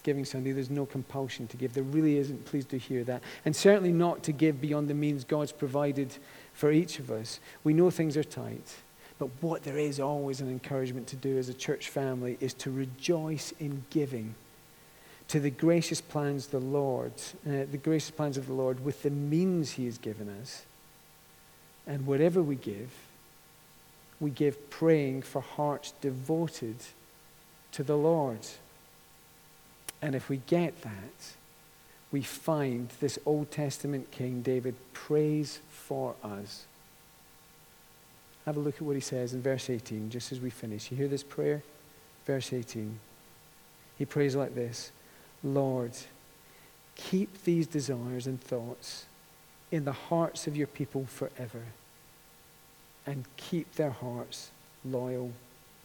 Giving 0.04 0.24
Sunday, 0.24 0.52
there's 0.52 0.70
no 0.70 0.86
compulsion 0.86 1.48
to 1.48 1.56
give. 1.56 1.74
There 1.74 1.82
really 1.82 2.18
isn't. 2.18 2.44
Please 2.44 2.64
do 2.64 2.76
hear 2.76 3.02
that. 3.04 3.22
And 3.44 3.56
certainly 3.56 3.90
not 3.90 4.22
to 4.24 4.32
give 4.32 4.60
beyond 4.60 4.88
the 4.88 4.94
means 4.94 5.24
God's 5.24 5.50
provided 5.50 6.14
for 6.52 6.70
each 6.70 6.98
of 6.98 7.10
us. 7.10 7.40
We 7.64 7.72
know 7.72 7.90
things 7.90 8.16
are 8.16 8.24
tight. 8.24 8.76
But 9.18 9.30
what 9.40 9.62
there 9.62 9.78
is 9.78 9.98
always 10.00 10.40
an 10.40 10.50
encouragement 10.50 11.06
to 11.08 11.16
do 11.16 11.38
as 11.38 11.48
a 11.48 11.54
church 11.54 11.88
family 11.88 12.36
is 12.40 12.52
to 12.54 12.70
rejoice 12.70 13.52
in 13.58 13.84
giving 13.90 14.34
to 15.28 15.40
the 15.40 15.50
gracious 15.50 16.00
plans 16.00 16.46
of 16.46 16.50
the 16.50 16.58
Lord, 16.60 17.12
uh, 17.46 17.64
the 17.70 17.80
gracious 17.82 18.10
plans 18.10 18.36
of 18.36 18.46
the 18.46 18.52
Lord 18.52 18.84
with 18.84 19.02
the 19.02 19.10
means 19.10 19.72
He 19.72 19.86
has 19.86 19.98
given 19.98 20.28
us. 20.40 20.64
And 21.86 22.06
whatever 22.06 22.42
we 22.42 22.56
give, 22.56 22.90
we 24.20 24.30
give 24.30 24.70
praying 24.70 25.22
for 25.22 25.40
hearts 25.40 25.92
devoted 26.00 26.76
to 27.72 27.82
the 27.82 27.96
Lord. 27.96 28.40
And 30.04 30.14
if 30.14 30.28
we 30.28 30.36
get 30.46 30.82
that, 30.82 31.32
we 32.12 32.20
find 32.20 32.90
this 33.00 33.18
Old 33.24 33.50
Testament 33.50 34.10
King 34.10 34.42
David 34.42 34.74
prays 34.92 35.60
for 35.70 36.14
us. 36.22 36.66
Have 38.44 38.58
a 38.58 38.60
look 38.60 38.74
at 38.74 38.82
what 38.82 38.96
he 38.96 39.00
says 39.00 39.32
in 39.32 39.40
verse 39.40 39.70
18, 39.70 40.10
just 40.10 40.30
as 40.30 40.40
we 40.40 40.50
finish. 40.50 40.90
You 40.90 40.98
hear 40.98 41.08
this 41.08 41.22
prayer? 41.22 41.62
Verse 42.26 42.52
18. 42.52 43.00
He 43.96 44.04
prays 44.04 44.36
like 44.36 44.54
this 44.54 44.92
Lord, 45.42 45.92
keep 46.96 47.42
these 47.44 47.66
desires 47.66 48.26
and 48.26 48.38
thoughts 48.38 49.06
in 49.72 49.86
the 49.86 49.92
hearts 49.92 50.46
of 50.46 50.54
your 50.54 50.66
people 50.66 51.06
forever, 51.06 51.62
and 53.06 53.24
keep 53.38 53.74
their 53.76 53.90
hearts 53.90 54.50
loyal 54.84 55.32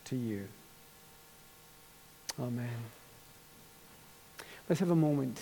to 0.03 0.17
you. 0.17 0.49
Amen. 2.37 2.98
Let's 4.69 4.81
have 4.81 4.91
a 4.91 4.95
moment 4.95 5.35